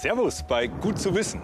Servus 0.00 0.42
bei 0.48 0.66
Gut 0.66 0.98
zu 0.98 1.14
wissen. 1.14 1.42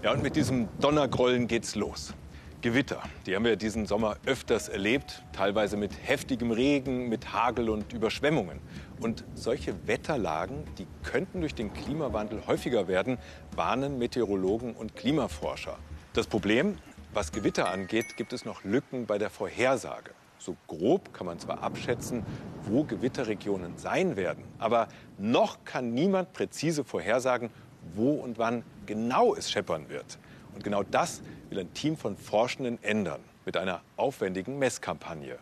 Ja, 0.00 0.12
und 0.12 0.22
mit 0.22 0.36
diesem 0.36 0.68
Donnergrollen 0.78 1.48
geht's 1.48 1.74
los. 1.74 2.14
Gewitter, 2.60 3.02
die 3.26 3.34
haben 3.34 3.44
wir 3.44 3.56
diesen 3.56 3.86
Sommer 3.86 4.18
öfters 4.24 4.68
erlebt, 4.68 5.24
teilweise 5.32 5.76
mit 5.76 5.90
heftigem 6.00 6.52
Regen, 6.52 7.08
mit 7.08 7.32
Hagel 7.32 7.68
und 7.68 7.92
Überschwemmungen. 7.92 8.60
Und 9.00 9.24
solche 9.34 9.74
Wetterlagen, 9.88 10.62
die 10.78 10.86
könnten 11.02 11.40
durch 11.40 11.56
den 11.56 11.72
Klimawandel 11.72 12.46
häufiger 12.46 12.86
werden, 12.86 13.18
warnen 13.56 13.98
Meteorologen 13.98 14.72
und 14.76 14.94
Klimaforscher. 14.94 15.76
Das 16.12 16.28
Problem, 16.28 16.78
was 17.14 17.32
Gewitter 17.32 17.68
angeht, 17.68 18.16
gibt 18.16 18.32
es 18.32 18.44
noch 18.44 18.62
Lücken 18.62 19.06
bei 19.06 19.18
der 19.18 19.28
Vorhersage. 19.28 20.12
So 20.46 20.54
grob 20.68 21.12
kann 21.12 21.26
man 21.26 21.40
zwar 21.40 21.60
abschätzen, 21.64 22.22
wo 22.66 22.84
Gewitterregionen 22.84 23.76
sein 23.78 24.14
werden, 24.14 24.44
aber 24.60 24.86
noch 25.18 25.64
kann 25.64 25.92
niemand 25.92 26.32
präzise 26.34 26.84
vorhersagen, 26.84 27.50
wo 27.96 28.12
und 28.12 28.38
wann 28.38 28.62
genau 28.86 29.34
es 29.34 29.50
scheppern 29.50 29.88
wird. 29.88 30.18
Und 30.54 30.62
genau 30.62 30.84
das 30.84 31.20
will 31.50 31.58
ein 31.58 31.74
Team 31.74 31.96
von 31.96 32.16
Forschenden 32.16 32.78
ändern 32.84 33.18
mit 33.44 33.56
einer 33.56 33.80
aufwendigen 33.96 34.56
Messkampagne. 34.56 35.36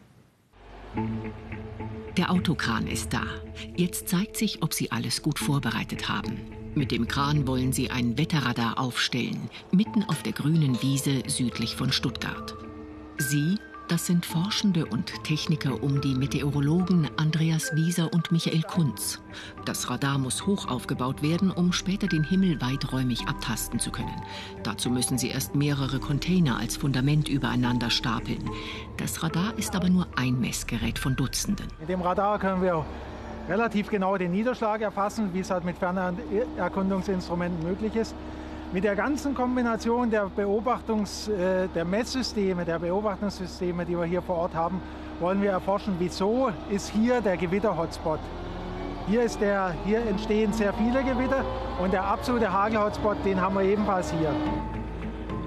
Der 2.17 2.31
Autokran 2.31 2.87
ist 2.87 3.13
da. 3.13 3.25
Jetzt 3.77 4.09
zeigt 4.09 4.39
sich, 4.39 4.63
ob 4.63 4.73
sie 4.73 4.91
alles 4.91 5.21
gut 5.21 5.39
vorbereitet 5.39 6.09
haben. 6.09 6.51
Mit 6.75 6.93
dem 6.93 7.07
Kran 7.09 7.47
wollen 7.47 7.75
sie 7.75 7.91
ein 7.91 8.17
Wetterradar 8.17 8.79
aufstellen, 8.81 9.51
mitten 9.71 10.03
auf 10.05 10.23
der 10.23 10.33
grünen 10.33 10.81
Wiese 10.81 11.25
südlich 11.27 11.77
von 11.77 11.93
Stuttgart. 11.93 12.55
Sie 13.19 13.59
das 13.89 14.07
sind 14.07 14.25
Forschende 14.25 14.87
und 14.87 15.25
Techniker 15.25 15.83
um 15.83 16.01
die 16.01 16.15
Meteorologen 16.15 17.09
Andreas 17.17 17.75
Wieser 17.75 18.13
und 18.13 18.33
Michael 18.33 18.63
Kunz. 18.63 19.21
Das 19.65 19.91
Radar 19.91 20.19
muss 20.19 20.47
hoch 20.47 20.69
aufgebaut 20.69 21.23
werden, 21.23 21.51
um 21.51 21.73
später 21.73 22.07
den 22.07 22.25
Himmel 22.25 22.61
weiträumig 22.61 23.29
abtasten 23.29 23.79
zu 23.79 23.91
können. 23.91 24.23
Dazu 24.63 24.91
müssen 24.91 25.19
sie 25.19 25.29
erst 25.29 25.55
mehrere 25.55 26.01
Container 26.01 26.59
als 26.59 26.77
Fundament 26.77 27.29
übereinander 27.29 27.91
stapeln. 27.91 28.51
Das 28.97 29.23
Radar 29.23 29.57
ist 29.59 29.77
aber 29.77 29.89
nur 29.89 30.07
ein 30.17 30.41
Messgerät 30.41 30.99
von 30.99 31.17
Dutzenden. 31.17 31.67
Mit 31.79 31.89
dem 31.89 32.01
Radar 32.01 32.39
können 32.39 32.63
wir 32.63 32.85
relativ 33.49 33.91
genau 33.91 34.17
den 34.17 34.33
Niederschlag 34.33 34.81
erfassen, 34.81 35.31
wie 35.35 35.41
es 35.41 35.51
halt 35.51 35.65
mit 35.65 35.77
Fernerkundungsinstrumenten 35.79 37.63
möglich 37.63 37.95
ist. 37.97 38.15
Mit 38.75 38.83
der 38.83 38.97
ganzen 38.97 39.37
Kombination 39.37 40.11
der, 40.11 40.29
Beobachtungs-, 40.37 41.31
äh, 41.31 41.69
der 41.69 41.85
Messsysteme, 41.85 42.65
der 42.65 42.81
Beobachtungssysteme, 42.81 43.85
die 43.85 43.97
wir 43.97 44.05
hier 44.05 44.21
vor 44.21 44.35
Ort 44.35 44.55
haben, 44.57 44.83
wollen 45.21 45.41
wir 45.41 45.53
erforschen, 45.53 45.95
wieso 46.01 46.51
ist 46.69 46.89
hier 46.89 47.21
der 47.21 47.37
Gewitter-Hotspot. 47.37 48.19
Hier, 49.07 49.23
ist 49.23 49.41
der, 49.41 49.77
hier 49.85 50.01
entstehen 50.01 50.53
sehr 50.53 50.73
viele 50.73 51.05
Gewitter 51.05 51.45
und 51.81 51.93
der 51.93 52.05
absolute 52.05 52.53
Hagel-Hotspot, 52.53 53.19
den 53.25 53.41
haben 53.41 53.55
wir 53.55 53.63
ebenfalls 53.63 54.11
hier. 54.11 54.35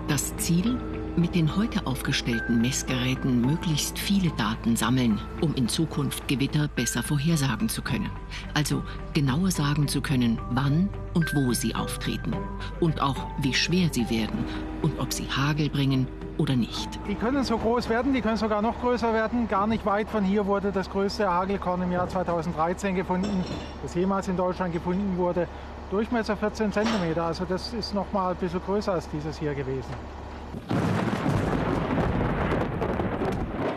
Das 0.07 0.33
Ziel? 0.37 0.96
Mit 1.17 1.33
den 1.33 1.55
heute 1.55 1.85
aufgestellten 1.87 2.61
Messgeräten 2.61 3.41
möglichst 3.41 3.97
viele 3.97 4.29
Daten 4.37 4.75
sammeln, 4.75 5.19
um 5.41 5.53
in 5.55 5.67
Zukunft 5.67 6.27
Gewitter 6.27 6.67
besser 6.67 7.01
vorhersagen 7.01 7.69
zu 7.69 7.81
können. 7.81 8.09
Also 8.53 8.83
genauer 9.13 9.49
sagen 9.49 9.87
zu 9.87 10.01
können, 10.01 10.39
wann 10.51 10.89
und 11.15 11.33
wo 11.35 11.53
sie 11.53 11.73
auftreten. 11.73 12.35
Und 12.79 13.01
auch, 13.01 13.17
wie 13.39 13.53
schwer 13.53 13.89
sie 13.91 14.07
werden 14.11 14.45
und 14.83 14.99
ob 14.99 15.11
sie 15.11 15.27
Hagel 15.27 15.69
bringen 15.69 16.07
oder 16.37 16.55
nicht. 16.55 16.87
Die 17.09 17.15
können 17.15 17.43
so 17.43 17.57
groß 17.57 17.89
werden, 17.89 18.13
die 18.13 18.21
können 18.21 18.37
sogar 18.37 18.61
noch 18.61 18.79
größer 18.79 19.11
werden. 19.11 19.47
Gar 19.47 19.65
nicht 19.65 19.85
weit 19.87 20.07
von 20.09 20.23
hier 20.23 20.45
wurde 20.45 20.71
das 20.71 20.87
größte 20.87 21.27
Hagelkorn 21.27 21.81
im 21.81 21.91
Jahr 21.91 22.07
2013 22.07 22.95
gefunden, 22.95 23.43
das 23.81 23.95
jemals 23.95 24.27
in 24.27 24.37
Deutschland 24.37 24.71
gefunden 24.71 25.17
wurde. 25.17 25.47
Durchmesser 25.89 26.37
14 26.37 26.71
cm, 26.71 27.19
also 27.19 27.45
das 27.45 27.73
ist 27.73 27.95
noch 27.95 28.11
mal 28.13 28.31
ein 28.31 28.35
bisschen 28.35 28.61
größer 28.61 28.93
als 28.93 29.09
dieses 29.09 29.39
hier 29.39 29.55
gewesen. 29.55 29.93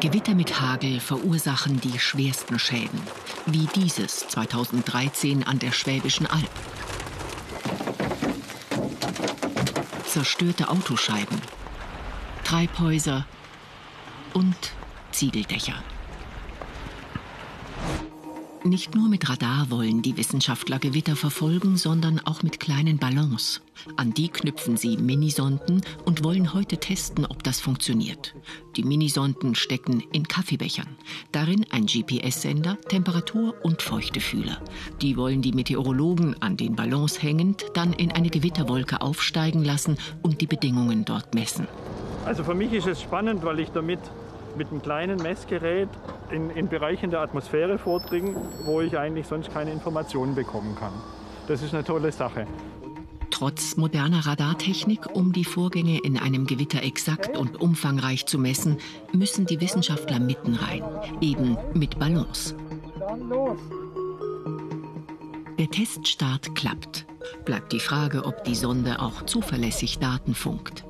Gewitter 0.00 0.34
mit 0.34 0.62
Hagel 0.62 0.98
verursachen 0.98 1.78
die 1.78 1.98
schwersten 1.98 2.58
Schäden, 2.58 3.00
wie 3.44 3.66
dieses 3.74 4.26
2013 4.28 5.46
an 5.46 5.58
der 5.58 5.72
Schwäbischen 5.72 6.26
Alb. 6.26 6.48
Zerstörte 10.06 10.70
Autoscheiben, 10.70 11.38
Treibhäuser 12.44 13.26
und 14.32 14.56
Ziegeldächer. 15.12 15.82
Nicht 18.62 18.94
nur 18.94 19.08
mit 19.08 19.26
Radar 19.26 19.70
wollen 19.70 20.02
die 20.02 20.18
Wissenschaftler 20.18 20.78
Gewitter 20.78 21.16
verfolgen, 21.16 21.78
sondern 21.78 22.20
auch 22.20 22.42
mit 22.42 22.60
kleinen 22.60 22.98
Ballons. 22.98 23.62
An 23.96 24.12
die 24.12 24.28
knüpfen 24.28 24.76
sie 24.76 24.98
Minisonden 24.98 25.80
und 26.04 26.24
wollen 26.24 26.52
heute 26.52 26.76
testen, 26.76 27.24
ob 27.24 27.42
das 27.42 27.58
funktioniert. 27.58 28.34
Die 28.76 28.82
Minisonden 28.82 29.54
stecken 29.54 30.02
in 30.12 30.28
Kaffeebechern. 30.28 30.88
Darin 31.32 31.64
ein 31.70 31.86
GPS-Sender, 31.86 32.76
Temperatur- 32.88 33.54
und 33.62 33.80
Feuchtefühler. 33.80 34.60
Die 35.00 35.16
wollen 35.16 35.40
die 35.40 35.52
Meteorologen 35.52 36.36
an 36.42 36.58
den 36.58 36.76
Ballons 36.76 37.22
hängend 37.22 37.64
dann 37.72 37.94
in 37.94 38.12
eine 38.12 38.28
Gewitterwolke 38.28 39.00
aufsteigen 39.00 39.64
lassen 39.64 39.96
und 40.20 40.42
die 40.42 40.46
Bedingungen 40.46 41.06
dort 41.06 41.34
messen. 41.34 41.66
Also 42.26 42.44
für 42.44 42.54
mich 42.54 42.74
ist 42.74 42.86
es 42.86 43.00
spannend, 43.00 43.42
weil 43.42 43.60
ich 43.60 43.70
damit 43.70 44.00
mit 44.56 44.70
einem 44.70 44.82
kleinen 44.82 45.22
Messgerät 45.22 45.88
in, 46.30 46.50
in 46.50 46.68
Bereichen 46.68 47.10
der 47.10 47.20
Atmosphäre 47.20 47.78
vordringen, 47.78 48.36
wo 48.64 48.80
ich 48.80 48.98
eigentlich 48.98 49.26
sonst 49.26 49.52
keine 49.52 49.72
Informationen 49.72 50.34
bekommen 50.34 50.74
kann. 50.76 50.92
Das 51.48 51.62
ist 51.62 51.74
eine 51.74 51.84
tolle 51.84 52.12
Sache. 52.12 52.46
Trotz 53.30 53.76
moderner 53.76 54.26
Radartechnik, 54.26 55.14
um 55.14 55.32
die 55.32 55.44
Vorgänge 55.44 56.00
in 56.00 56.18
einem 56.18 56.46
Gewitter 56.46 56.82
exakt 56.82 57.36
und 57.38 57.60
umfangreich 57.60 58.26
zu 58.26 58.38
messen, 58.38 58.78
müssen 59.12 59.46
die 59.46 59.60
Wissenschaftler 59.60 60.20
mitten 60.20 60.54
rein, 60.54 60.82
eben 61.20 61.56
mit 61.72 61.98
Balance. 61.98 62.54
Dann 62.98 63.28
los! 63.28 63.58
Der 65.58 65.70
Teststart 65.70 66.54
klappt. 66.54 67.06
Bleibt 67.44 67.72
die 67.72 67.80
Frage, 67.80 68.24
ob 68.24 68.44
die 68.44 68.54
Sonde 68.54 69.00
auch 69.00 69.26
zuverlässig 69.26 69.98
Daten 69.98 70.34
funkt. 70.34 70.84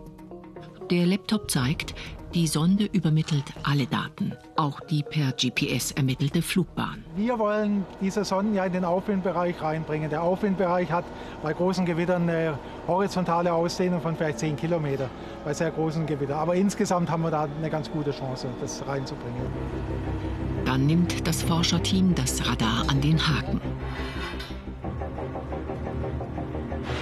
Der 0.91 1.06
Laptop 1.06 1.50
zeigt, 1.50 1.94
die 2.35 2.47
Sonde 2.47 2.85
übermittelt 2.93 3.45
alle 3.65 3.87
Daten, 3.87 4.33
auch 4.57 4.79
die 4.81 5.03
per 5.03 5.33
GPS 5.33 5.91
ermittelte 5.93 6.43
Flugbahn. 6.43 7.05
Wir 7.17 7.39
wollen 7.39 7.85
diese 8.01 8.25
Sonden 8.25 8.55
ja 8.55 8.65
in 8.65 8.73
den 8.73 8.85
Aufwindbereich 8.85 9.61
reinbringen. 9.61 10.11
Der 10.11 10.23
Aufwindbereich 10.23 10.91
hat 10.93 11.05
bei 11.43 11.53
großen 11.53 11.85
Gewittern 11.85 12.29
eine 12.29 12.59
horizontale 12.87 13.53
Ausdehnung 13.53 14.01
von 14.01 14.17
vielleicht 14.17 14.39
10 14.39 14.57
Kilometer, 14.57 15.11
bei 15.45 15.53
sehr 15.53 15.71
großen 15.71 16.07
Gewittern. 16.07 16.39
Aber 16.39 16.55
insgesamt 16.55 17.11
haben 17.11 17.23
wir 17.23 17.31
da 17.31 17.49
eine 17.59 17.71
ganz 17.71 17.91
gute 17.91 18.13
Chance, 18.13 18.49
das 18.61 18.87
reinzubringen. 18.87 19.43
Dann 20.65 20.87
nimmt 20.87 21.27
das 21.27 21.43
Forscherteam 21.43 22.15
das 22.15 22.47
Radar 22.47 22.85
an 22.89 23.01
den 23.01 23.19
Haken. 23.19 23.61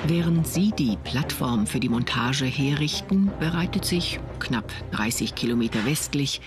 Während 0.08 0.48
sie 0.48 0.70
die 0.70 0.96
Plattform 1.04 1.66
für 1.66 1.80
die 1.80 1.90
Montage 1.90 2.46
herrichten, 2.46 3.30
bereitet 3.38 3.84
sich, 3.84 4.18
knapp 4.38 4.72
30 4.92 5.34
Kilometer 5.34 5.84
westlich, 5.84 6.40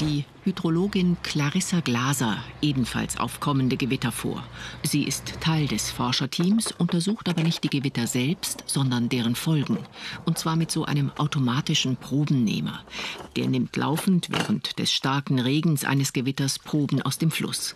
die 0.00 0.26
Hydrologin 0.44 1.16
Clarissa 1.22 1.80
Glaser 1.80 2.36
ebenfalls 2.60 3.16
auf 3.16 3.40
kommende 3.40 3.78
Gewitter 3.78 4.12
vor. 4.12 4.44
Sie 4.82 5.04
ist 5.04 5.40
Teil 5.40 5.66
des 5.66 5.90
Forscherteams, 5.90 6.72
untersucht 6.72 7.30
aber 7.30 7.42
nicht 7.42 7.64
die 7.64 7.70
Gewitter 7.70 8.06
selbst, 8.06 8.64
sondern 8.66 9.08
deren 9.08 9.34
Folgen. 9.34 9.78
Und 10.26 10.36
zwar 10.38 10.56
mit 10.56 10.70
so 10.70 10.84
einem 10.84 11.10
automatischen 11.16 11.96
Probennehmer. 11.96 12.84
Der 13.34 13.48
nimmt 13.48 13.74
laufend 13.76 14.28
während 14.28 14.78
des 14.78 14.92
starken 14.92 15.38
Regens 15.38 15.86
eines 15.86 16.12
Gewitters 16.12 16.58
Proben 16.58 17.00
aus 17.00 17.16
dem 17.16 17.30
Fluss. 17.30 17.74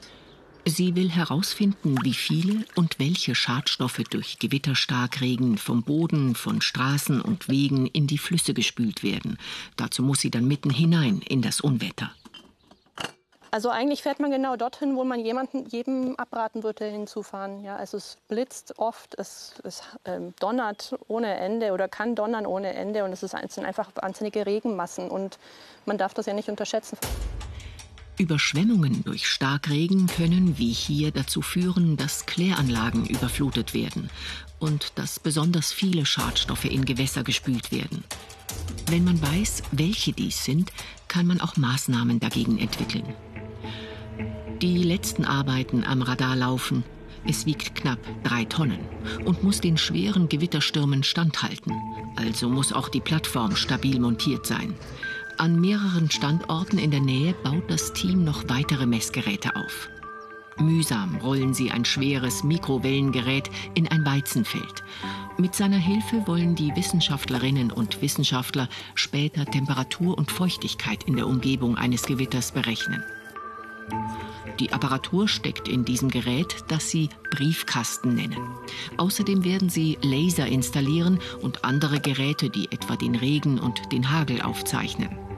Sie 0.66 0.94
will 0.94 1.10
herausfinden, 1.10 1.96
wie 2.02 2.14
viele 2.14 2.64
und 2.74 2.98
welche 2.98 3.34
Schadstoffe 3.34 4.02
durch 4.10 4.38
Gewitterstarkregen 4.38 5.58
vom 5.58 5.82
Boden, 5.82 6.34
von 6.34 6.60
Straßen 6.60 7.20
und 7.20 7.48
Wegen 7.48 7.86
in 7.86 8.06
die 8.06 8.18
Flüsse 8.18 8.52
gespült 8.54 9.02
werden. 9.02 9.38
Dazu 9.76 10.02
muss 10.02 10.20
sie 10.20 10.30
dann 10.30 10.46
mitten 10.46 10.70
hinein 10.70 11.22
in 11.26 11.42
das 11.42 11.60
Unwetter. 11.60 12.12
Also 13.52 13.68
eigentlich 13.68 14.02
fährt 14.02 14.20
man 14.20 14.30
genau 14.30 14.54
dorthin, 14.54 14.94
wo 14.94 15.02
man 15.02 15.24
jemanden, 15.24 15.66
jedem 15.66 16.14
abraten 16.16 16.62
würde, 16.62 16.84
hinzufahren. 16.84 17.64
Ja, 17.64 17.76
also 17.76 17.96
es 17.96 18.16
blitzt 18.28 18.78
oft, 18.78 19.18
es, 19.18 19.54
es 19.64 19.82
ähm, 20.04 20.34
donnert 20.38 20.94
ohne 21.08 21.34
Ende 21.34 21.72
oder 21.72 21.88
kann 21.88 22.14
donnern 22.14 22.46
ohne 22.46 22.74
Ende 22.74 23.02
und 23.02 23.12
es, 23.12 23.24
ist, 23.24 23.34
es 23.34 23.54
sind 23.54 23.64
einfach 23.64 23.90
wahnsinnige 23.96 24.46
Regenmassen 24.46 25.10
und 25.10 25.38
man 25.84 25.98
darf 25.98 26.14
das 26.14 26.26
ja 26.26 26.32
nicht 26.32 26.48
unterschätzen. 26.48 26.96
Überschwemmungen 28.20 29.02
durch 29.02 29.26
Starkregen 29.26 30.06
können 30.06 30.58
wie 30.58 30.72
hier 30.72 31.10
dazu 31.10 31.40
führen, 31.40 31.96
dass 31.96 32.26
Kläranlagen 32.26 33.06
überflutet 33.06 33.72
werden 33.72 34.10
und 34.58 34.92
dass 34.96 35.18
besonders 35.18 35.72
viele 35.72 36.04
Schadstoffe 36.04 36.66
in 36.66 36.84
Gewässer 36.84 37.24
gespült 37.24 37.72
werden. 37.72 38.04
Wenn 38.90 39.04
man 39.04 39.22
weiß, 39.22 39.62
welche 39.72 40.12
dies 40.12 40.44
sind, 40.44 40.70
kann 41.08 41.26
man 41.26 41.40
auch 41.40 41.56
Maßnahmen 41.56 42.20
dagegen 42.20 42.58
entwickeln. 42.58 43.14
Die 44.60 44.82
letzten 44.82 45.24
Arbeiten 45.24 45.82
am 45.84 46.02
Radar 46.02 46.36
laufen. 46.36 46.84
Es 47.26 47.46
wiegt 47.46 47.74
knapp 47.74 48.00
drei 48.22 48.44
Tonnen 48.44 48.80
und 49.24 49.42
muss 49.42 49.62
den 49.62 49.78
schweren 49.78 50.28
Gewitterstürmen 50.28 51.04
standhalten. 51.04 51.72
Also 52.16 52.50
muss 52.50 52.74
auch 52.74 52.90
die 52.90 53.00
Plattform 53.00 53.56
stabil 53.56 53.98
montiert 53.98 54.46
sein. 54.46 54.74
An 55.40 55.58
mehreren 55.58 56.10
Standorten 56.10 56.76
in 56.76 56.90
der 56.90 57.00
Nähe 57.00 57.32
baut 57.32 57.70
das 57.70 57.94
Team 57.94 58.24
noch 58.24 58.50
weitere 58.50 58.84
Messgeräte 58.84 59.56
auf. 59.56 59.88
Mühsam 60.58 61.16
rollen 61.16 61.54
sie 61.54 61.70
ein 61.70 61.86
schweres 61.86 62.44
Mikrowellengerät 62.44 63.48
in 63.72 63.88
ein 63.88 64.04
Weizenfeld. 64.04 64.84
Mit 65.38 65.54
seiner 65.54 65.78
Hilfe 65.78 66.26
wollen 66.26 66.56
die 66.56 66.76
Wissenschaftlerinnen 66.76 67.72
und 67.72 68.02
Wissenschaftler 68.02 68.68
später 68.94 69.46
Temperatur 69.46 70.18
und 70.18 70.30
Feuchtigkeit 70.30 71.04
in 71.04 71.16
der 71.16 71.26
Umgebung 71.26 71.78
eines 71.78 72.02
Gewitters 72.02 72.52
berechnen. 72.52 73.02
Die 74.58 74.74
Apparatur 74.74 75.26
steckt 75.26 75.68
in 75.68 75.86
diesem 75.86 76.10
Gerät, 76.10 76.54
das 76.68 76.90
sie 76.90 77.08
Briefkasten 77.30 78.14
nennen. 78.14 78.36
Außerdem 78.98 79.42
werden 79.42 79.70
sie 79.70 79.96
Laser 80.02 80.46
installieren 80.46 81.18
und 81.40 81.64
andere 81.64 81.98
Geräte, 81.98 82.50
die 82.50 82.70
etwa 82.70 82.96
den 82.96 83.14
Regen 83.14 83.58
und 83.58 83.90
den 83.90 84.10
Hagel 84.10 84.42
aufzeichnen. 84.42 85.29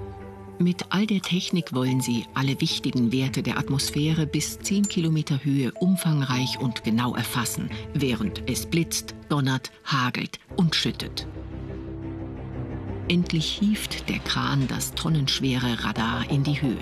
Mit 0.58 0.86
all 0.90 1.06
der 1.06 1.20
Technik 1.20 1.74
wollen 1.74 2.00
sie 2.00 2.26
alle 2.34 2.60
wichtigen 2.60 3.10
Werte 3.10 3.42
der 3.42 3.58
Atmosphäre 3.58 4.26
bis 4.26 4.58
10 4.60 4.86
Kilometer 4.88 5.44
Höhe 5.44 5.72
umfangreich 5.72 6.58
und 6.60 6.84
genau 6.84 7.14
erfassen, 7.16 7.68
während 7.94 8.48
es 8.48 8.66
blitzt, 8.66 9.14
donnert, 9.28 9.72
hagelt 9.84 10.38
und 10.56 10.74
schüttet. 10.76 11.26
Endlich 13.08 13.46
hieft 13.60 14.08
der 14.08 14.20
Kran 14.20 14.68
das 14.68 14.92
tonnenschwere 14.92 15.84
Radar 15.84 16.30
in 16.30 16.44
die 16.44 16.62
Höhe. 16.62 16.78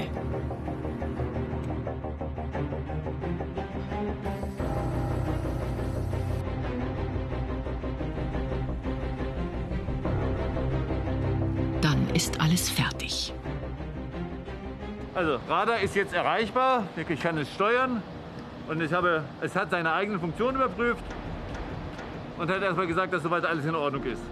Dann 11.81 12.11
ist 12.15 12.39
alles 12.41 12.69
fertig. 12.69 13.33
Also 15.15 15.41
Radar 15.49 15.81
ist 15.81 15.97
jetzt 15.97 16.13
erreichbar, 16.13 16.87
ich 16.97 17.21
kann 17.21 17.37
es 17.39 17.53
steuern 17.53 18.03
und 18.69 18.81
ich 18.81 18.93
habe, 18.93 19.25
es 19.41 19.57
hat 19.57 19.71
seine 19.71 19.93
eigene 19.93 20.21
Funktion 20.21 20.55
überprüft 20.55 21.03
und 22.39 22.49
hat 22.49 22.63
erstmal 22.63 22.87
gesagt, 22.87 23.13
dass 23.13 23.23
soweit 23.23 23.45
alles 23.45 23.65
in 23.65 23.75
Ordnung 23.75 24.05
ist. 24.05 24.23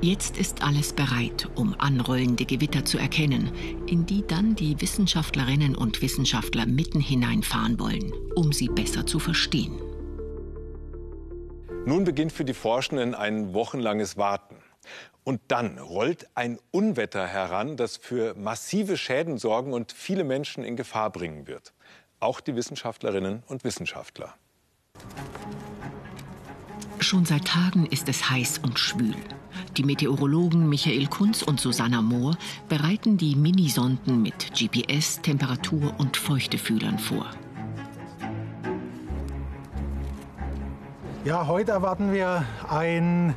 Jetzt 0.00 0.36
ist 0.36 0.62
alles 0.62 0.92
bereit, 0.92 1.48
um 1.54 1.74
anrollende 1.78 2.44
Gewitter 2.44 2.84
zu 2.84 2.98
erkennen, 2.98 3.52
in 3.86 4.04
die 4.04 4.26
dann 4.26 4.54
die 4.54 4.78
Wissenschaftlerinnen 4.80 5.74
und 5.74 6.02
Wissenschaftler 6.02 6.66
mitten 6.66 7.00
hineinfahren 7.00 7.78
wollen, 7.80 8.12
um 8.34 8.52
sie 8.52 8.68
besser 8.68 9.06
zu 9.06 9.18
verstehen. 9.18 9.80
Nun 11.86 12.04
beginnt 12.04 12.32
für 12.32 12.44
die 12.44 12.54
Forschenden 12.54 13.14
ein 13.14 13.54
wochenlanges 13.54 14.16
Warten. 14.16 14.53
Und 15.24 15.40
dann 15.48 15.78
rollt 15.78 16.28
ein 16.34 16.58
Unwetter 16.70 17.26
heran, 17.26 17.78
das 17.78 17.96
für 17.96 18.34
massive 18.34 18.98
Schäden 18.98 19.38
sorgen 19.38 19.72
und 19.72 19.92
viele 19.92 20.22
Menschen 20.22 20.62
in 20.62 20.76
Gefahr 20.76 21.10
bringen 21.10 21.46
wird. 21.46 21.72
Auch 22.20 22.40
die 22.40 22.54
Wissenschaftlerinnen 22.54 23.42
und 23.46 23.64
Wissenschaftler. 23.64 24.34
Schon 27.00 27.24
seit 27.24 27.46
Tagen 27.46 27.86
ist 27.86 28.08
es 28.08 28.30
heiß 28.30 28.58
und 28.58 28.78
schwül. 28.78 29.16
Die 29.76 29.82
Meteorologen 29.82 30.68
Michael 30.68 31.06
Kunz 31.06 31.42
und 31.42 31.58
Susanna 31.58 32.00
Mohr 32.00 32.36
bereiten 32.68 33.16
die 33.16 33.34
Minisonden 33.34 34.22
mit 34.22 34.52
GPS, 34.54 35.20
Temperatur 35.20 35.94
und 35.98 36.16
Feuchtefühlern 36.16 36.98
vor. 36.98 37.26
Ja, 41.24 41.46
heute 41.46 41.72
erwarten 41.72 42.12
wir 42.12 42.44
ein 42.68 43.34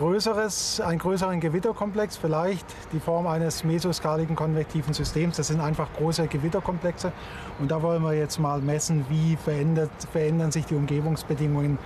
größeres, 0.00 0.80
einen 0.80 0.98
größeren 0.98 1.40
Gewitterkomplex, 1.40 2.16
vielleicht 2.16 2.64
die 2.94 3.00
Form 3.00 3.26
eines 3.26 3.64
mesoskaligen 3.64 4.34
konvektiven 4.34 4.94
Systems. 4.94 5.36
Das 5.36 5.48
sind 5.48 5.60
einfach 5.60 5.92
große 5.92 6.26
Gewitterkomplexe. 6.26 7.12
Und 7.58 7.70
da 7.70 7.82
wollen 7.82 8.02
wir 8.02 8.14
jetzt 8.14 8.38
mal 8.38 8.62
messen, 8.62 9.04
wie 9.10 9.36
verändert, 9.36 9.90
verändern 10.10 10.52
sich 10.52 10.64
die 10.64 10.74
Umgebungsbedingungen 10.74 11.78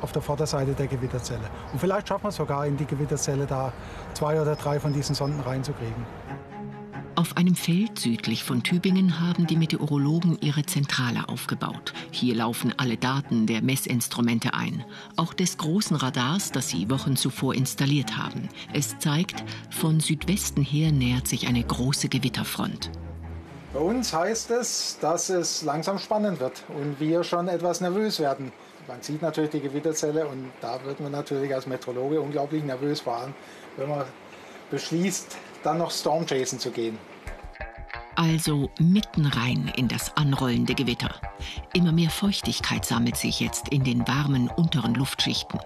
auf 0.00 0.10
der 0.10 0.20
Vorderseite 0.20 0.72
der 0.72 0.88
Gewitterzelle. 0.88 1.48
Und 1.72 1.78
vielleicht 1.78 2.08
schaffen 2.08 2.24
wir 2.24 2.30
es 2.30 2.36
sogar 2.36 2.66
in 2.66 2.76
die 2.76 2.86
Gewitterzelle 2.86 3.46
da 3.46 3.72
zwei 4.14 4.40
oder 4.42 4.56
drei 4.56 4.80
von 4.80 4.92
diesen 4.92 5.14
Sonden 5.14 5.40
reinzukriegen. 5.40 6.49
Auf 7.20 7.36
einem 7.36 7.54
Feld 7.54 7.98
südlich 7.98 8.44
von 8.44 8.62
Tübingen 8.62 9.20
haben 9.20 9.46
die 9.46 9.58
Meteorologen 9.58 10.38
ihre 10.40 10.64
Zentrale 10.64 11.28
aufgebaut. 11.28 11.92
Hier 12.10 12.34
laufen 12.34 12.72
alle 12.78 12.96
Daten 12.96 13.46
der 13.46 13.60
Messinstrumente 13.60 14.54
ein, 14.54 14.86
auch 15.16 15.34
des 15.34 15.58
großen 15.58 15.96
Radars, 15.96 16.50
das 16.50 16.70
sie 16.70 16.88
Wochen 16.88 17.16
zuvor 17.16 17.54
installiert 17.54 18.16
haben. 18.16 18.48
Es 18.72 18.98
zeigt, 19.00 19.44
von 19.68 20.00
Südwesten 20.00 20.62
her 20.62 20.92
nähert 20.92 21.28
sich 21.28 21.46
eine 21.46 21.62
große 21.62 22.08
Gewitterfront. 22.08 22.90
Bei 23.74 23.80
uns 23.80 24.14
heißt 24.14 24.50
es, 24.52 24.96
dass 25.02 25.28
es 25.28 25.60
langsam 25.60 25.98
spannend 25.98 26.40
wird 26.40 26.64
und 26.68 27.00
wir 27.00 27.22
schon 27.22 27.48
etwas 27.48 27.82
nervös 27.82 28.18
werden. 28.18 28.50
Man 28.88 29.02
sieht 29.02 29.20
natürlich 29.20 29.50
die 29.50 29.60
Gewitterzelle 29.60 30.26
und 30.26 30.50
da 30.62 30.82
wird 30.86 31.00
man 31.00 31.12
natürlich 31.12 31.54
als 31.54 31.66
Meteorologe 31.66 32.18
unglaublich 32.18 32.64
nervös 32.64 33.00
fahren, 33.00 33.34
wenn 33.76 33.90
man 33.90 34.06
beschließt, 34.70 35.36
dann 35.62 35.76
noch 35.76 35.90
Stormchasen 35.90 36.58
zu 36.58 36.70
gehen. 36.70 36.96
Also 38.20 38.68
mitten 38.78 39.24
rein 39.24 39.72
in 39.76 39.88
das 39.88 40.14
anrollende 40.14 40.74
Gewitter. 40.74 41.14
Immer 41.72 41.90
mehr 41.90 42.10
Feuchtigkeit 42.10 42.84
sammelt 42.84 43.16
sich 43.16 43.40
jetzt 43.40 43.70
in 43.70 43.82
den 43.82 44.06
warmen 44.06 44.48
unteren 44.48 44.94
Luftschichten. 44.94 45.58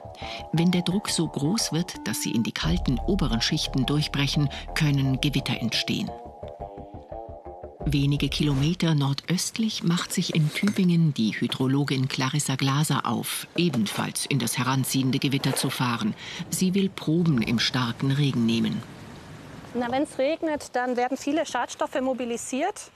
Wenn 0.53 0.71
der 0.71 0.83
Druck 0.83 1.09
so 1.09 1.27
groß 1.27 1.73
wird, 1.73 2.07
dass 2.07 2.23
sie 2.23 2.31
in 2.31 2.45
die 2.45 2.53
kalten 2.53 3.01
oberen 3.09 3.41
Schichten 3.41 3.87
durchbrechen, 3.87 4.49
können 4.77 5.21
Gewitter 5.21 5.61
entstehen. 5.61 6.09
Wenige 7.87 8.29
Kilometer 8.29 8.95
nordöstlich 8.95 9.83
macht 9.83 10.13
sich 10.13 10.37
in 10.37 10.49
Tübingen 10.55 11.13
die 11.13 11.33
Hydrologin 11.33 12.07
Clarissa 12.07 12.55
Glaser 12.55 13.05
auf, 13.05 13.49
ebenfalls 13.57 14.27
in 14.27 14.39
das 14.39 14.59
heranziehende 14.59 15.19
Gewitter 15.19 15.57
zu 15.57 15.71
fahren. 15.71 16.15
Sie 16.51 16.73
will 16.75 16.89
Proben 16.89 17.43
im 17.43 17.59
starken 17.59 18.13
Regen 18.13 18.47
nehmen. 18.47 18.81
Wenn 19.75 20.05
es 20.05 20.19
regnet, 20.19 20.77
dann 20.77 20.97
werden 20.97 21.17
viele 21.17 21.45
Schadstoffe 21.45 22.01
mobilisiert 22.01 22.93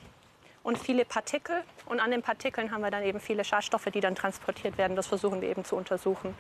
und 0.62 0.79
viele 0.79 1.05
Partikel. 1.05 1.62
Und 1.87 1.99
an 1.99 2.12
den 2.12 2.23
Partikeln 2.23 2.71
haben 2.71 2.83
wir 2.83 2.91
dann 2.91 3.02
eben 3.02 3.19
viele 3.19 3.45
Schadstoffe, 3.45 3.88
die 3.93 4.00
dann 4.00 4.14
transportiert 4.14 4.79
werden. 4.79 4.95
Das 4.97 5.09
versuchen 5.09 5.41
wir 5.41 5.49
eben 5.49 5.64
zu 5.64 5.75
untersuchen. 5.75 6.35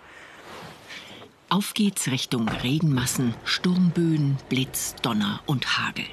Auf 1.48 1.74
geht's 1.74 2.08
Richtung 2.08 2.48
Regenmassen, 2.48 3.34
Sturmböen, 3.44 4.38
Blitz, 4.48 4.94
Donner 5.02 5.40
und 5.46 5.78
Hagel. 5.78 6.04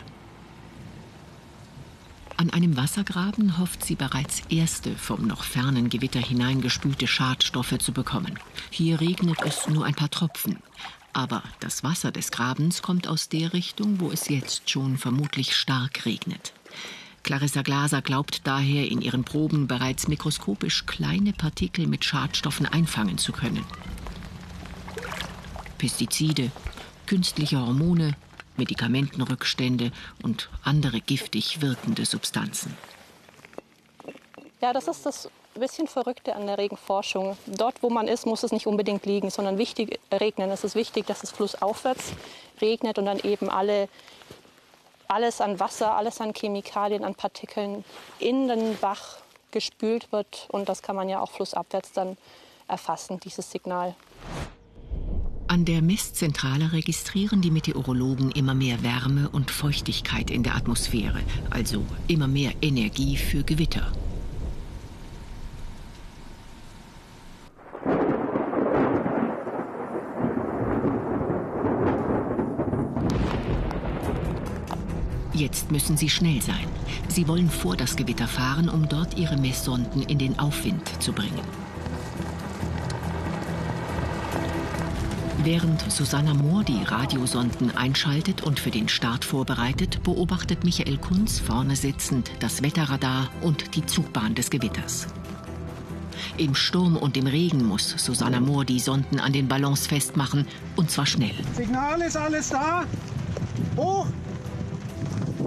An 2.38 2.50
einem 2.50 2.76
Wassergraben 2.78 3.60
hofft 3.60 3.86
sie 3.86 3.96
bereits 3.96 4.42
erste 4.50 4.96
vom 4.96 5.28
noch 5.28 5.44
fernen 5.44 5.90
Gewitter 5.90 6.20
hineingespülte 6.20 7.08
Schadstoffe 7.08 7.78
zu 7.78 7.94
bekommen. 7.94 8.40
Hier 8.72 9.00
regnet 9.00 9.42
es 9.44 9.68
nur 9.68 9.86
ein 9.86 9.96
paar 9.96 10.10
Tropfen. 10.10 10.62
Aber 11.16 11.44
das 11.62 11.82
Wasser 11.82 12.12
des 12.12 12.30
Grabens 12.30 12.82
kommt 12.82 13.08
aus 13.08 13.30
der 13.30 13.54
Richtung, 13.54 14.02
wo 14.02 14.12
es 14.12 14.28
jetzt 14.28 14.70
schon 14.70 14.98
vermutlich 14.98 15.56
stark 15.56 16.06
regnet. 16.06 16.52
Clarissa 17.24 17.62
Glaser 17.62 18.02
glaubt 18.02 18.46
daher, 18.46 18.92
in 18.92 19.00
ihren 19.00 19.24
Proben 19.24 19.66
bereits 19.66 20.10
mikroskopisch 20.10 20.86
kleine 20.86 21.32
Partikel 21.32 21.88
mit 21.88 22.04
Schadstoffen 22.04 22.66
einfangen 22.66 23.18
zu 23.18 23.32
können. 23.32 23.64
Pestizide, 25.78 26.52
künstliche 27.06 27.66
Hormone, 27.66 28.18
Medikamentenrückstände 28.58 29.94
und 30.22 30.50
andere 30.64 31.00
giftig 31.00 31.62
wirkende 31.62 32.06
Substanzen. 32.06 32.76
Ja, 34.62 34.74
das 34.74 34.90
ist 34.90 35.06
das 35.06 35.30
bisschen 35.60 35.88
Verrückte 35.88 36.36
an 36.36 36.46
der 36.48 36.58
Regenforschung. 36.58 37.38
Dort, 37.46 37.82
wo 37.82 37.90
man 37.90 38.08
ist, 38.08 38.26
muss 38.26 38.44
es 38.44 38.52
nicht 38.52 38.68
unbedingt 38.68 39.06
liegen, 39.06 39.30
sondern 39.30 39.58
wichtig 39.58 40.00
regnen. 40.12 40.50
Es 40.52 40.64
ist 40.64 40.76
wichtig, 40.76 41.06
dass 41.06 41.24
es 41.24 41.32
flussaufwärts 41.32 42.14
regnet 42.62 42.98
und 42.98 43.06
dann 43.06 43.20
eben 43.20 43.50
alle, 43.50 43.90
alles 45.08 45.42
an 45.42 45.60
Wasser, 45.60 45.96
alles 45.96 46.22
an 46.22 46.34
Chemikalien, 46.34 47.04
an 47.04 47.16
Partikeln 47.16 47.84
in 48.20 48.48
den 48.48 48.78
Bach 48.78 49.18
gespült 49.52 50.12
wird. 50.12 50.48
Und 50.52 50.70
das 50.70 50.82
kann 50.82 50.96
man 50.96 51.10
ja 51.10 51.22
auch 51.22 51.32
flussabwärts 51.32 51.94
dann 51.94 52.18
erfassen, 52.68 53.20
dieses 53.20 53.52
Signal. 53.52 53.96
An 55.48 55.64
der 55.64 55.82
Messzentrale 55.82 56.74
registrieren 56.74 57.42
die 57.42 57.52
Meteorologen 57.52 58.32
immer 58.32 58.56
mehr 58.56 58.82
Wärme 58.82 59.30
und 59.30 59.52
Feuchtigkeit 59.52 60.32
in 60.32 60.42
der 60.42 60.56
Atmosphäre, 60.56 61.22
also 61.52 61.84
immer 62.08 62.28
mehr 62.28 62.52
Energie 62.62 63.16
für 63.16 63.44
Gewitter. 63.44 63.92
Jetzt 75.36 75.70
müssen 75.70 75.98
sie 75.98 76.10
schnell 76.10 76.42
sein. 76.42 76.66
Sie 77.10 77.28
wollen 77.28 77.50
vor 77.50 77.76
das 77.76 77.98
Gewitter 77.98 78.26
fahren, 78.28 78.70
um 78.70 78.88
dort 78.88 79.18
ihre 79.18 79.36
Messsonden 79.36 80.02
in 80.04 80.18
den 80.18 80.40
Aufwind 80.40 80.90
zu 81.04 81.12
bringen. 81.12 81.42
Während 85.44 85.92
Susanna 85.92 86.34
Mohr 86.34 86.64
die 86.64 86.82
Radiosonden 86.84 87.76
einschaltet 87.76 88.44
und 88.44 88.62
für 88.62 88.72
den 88.72 88.88
Start 88.88 89.26
vorbereitet, 89.26 90.02
beobachtet 90.04 90.64
Michael 90.64 90.98
Kunz 90.98 91.40
vorne 91.40 91.76
sitzend 91.76 92.32
das 92.40 92.64
Wetterradar 92.64 93.30
und 93.42 93.76
die 93.76 93.86
Zugbahn 93.86 94.36
des 94.36 94.50
Gewitters. 94.50 95.08
Im 96.38 96.56
Sturm 96.56 96.96
und 96.96 97.18
im 97.18 97.28
Regen 97.28 97.64
muss 97.66 97.94
Susanna 97.98 98.40
Mohr 98.40 98.64
die 98.64 98.80
Sonden 98.80 99.20
an 99.20 99.34
den 99.34 99.48
Ballons 99.50 99.86
festmachen 99.86 100.48
und 100.78 100.90
zwar 100.90 101.06
schnell. 101.06 101.36
Signal 101.56 102.02
ist 102.02 102.16
alles 102.16 102.50
da. 102.50 102.86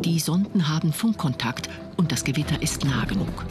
Die 0.09 0.21
Sonden 0.21 0.71
haben 0.71 0.91
Funkkontakt 0.91 1.69
und 1.99 2.13
das 2.13 2.25
Gewitter 2.25 2.63
ist 2.63 2.83
nah 2.83 3.05
genug. 3.05 3.45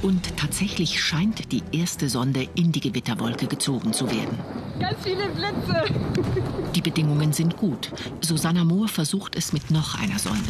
Und 0.00 0.34
tatsächlich 0.38 0.98
scheint 0.98 1.52
die 1.52 1.62
erste 1.72 2.08
Sonde 2.08 2.48
in 2.54 2.72
die 2.72 2.80
Gewitterwolke 2.80 3.48
gezogen 3.48 3.92
zu 3.92 4.10
werden. 4.10 4.38
Ganz 4.80 4.96
viele 5.02 5.28
Blitze. 5.28 5.84
Die 6.74 6.80
Bedingungen 6.80 7.34
sind 7.34 7.58
gut. 7.58 7.92
Susanna 8.22 8.64
Mohr 8.64 8.88
versucht 8.88 9.36
es 9.36 9.52
mit 9.52 9.70
noch 9.70 10.00
einer 10.00 10.18
Sonde. 10.18 10.40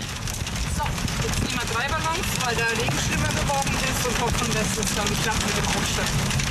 So, 0.76 0.84
jetzt 1.26 1.42
nehmen 1.42 1.58
wir 1.58 1.74
drei 1.74 1.88
Ballons, 1.88 2.44
weil 2.44 2.54
der 2.54 2.70
Regen 2.70 2.98
schlimmer 3.04 3.28
geworden 3.28 3.74
ist 3.90 4.06
und 4.06 4.20
hoffen, 4.20 4.54
dass 4.54 4.78
es 4.78 4.94
dann 4.94 5.22
klappt 5.22 5.46
mit 5.46 5.56
dem 5.56 5.66
Aussteigen. 5.66 6.45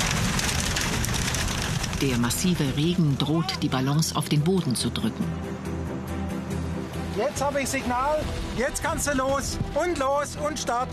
Der 2.02 2.18
massive 2.18 2.76
Regen 2.76 3.16
droht, 3.16 3.62
die 3.62 3.68
Ballons 3.68 4.14
auf 4.14 4.28
den 4.28 4.42
Boden 4.42 4.74
zu 4.74 4.90
drücken. 4.90 5.24
Jetzt 7.16 7.42
habe 7.42 7.62
ich 7.62 7.68
Signal. 7.70 8.22
Jetzt 8.58 8.82
kannst 8.82 9.06
du 9.06 9.16
los. 9.16 9.58
Und 9.74 9.98
los 9.98 10.36
und 10.46 10.58
Start. 10.58 10.90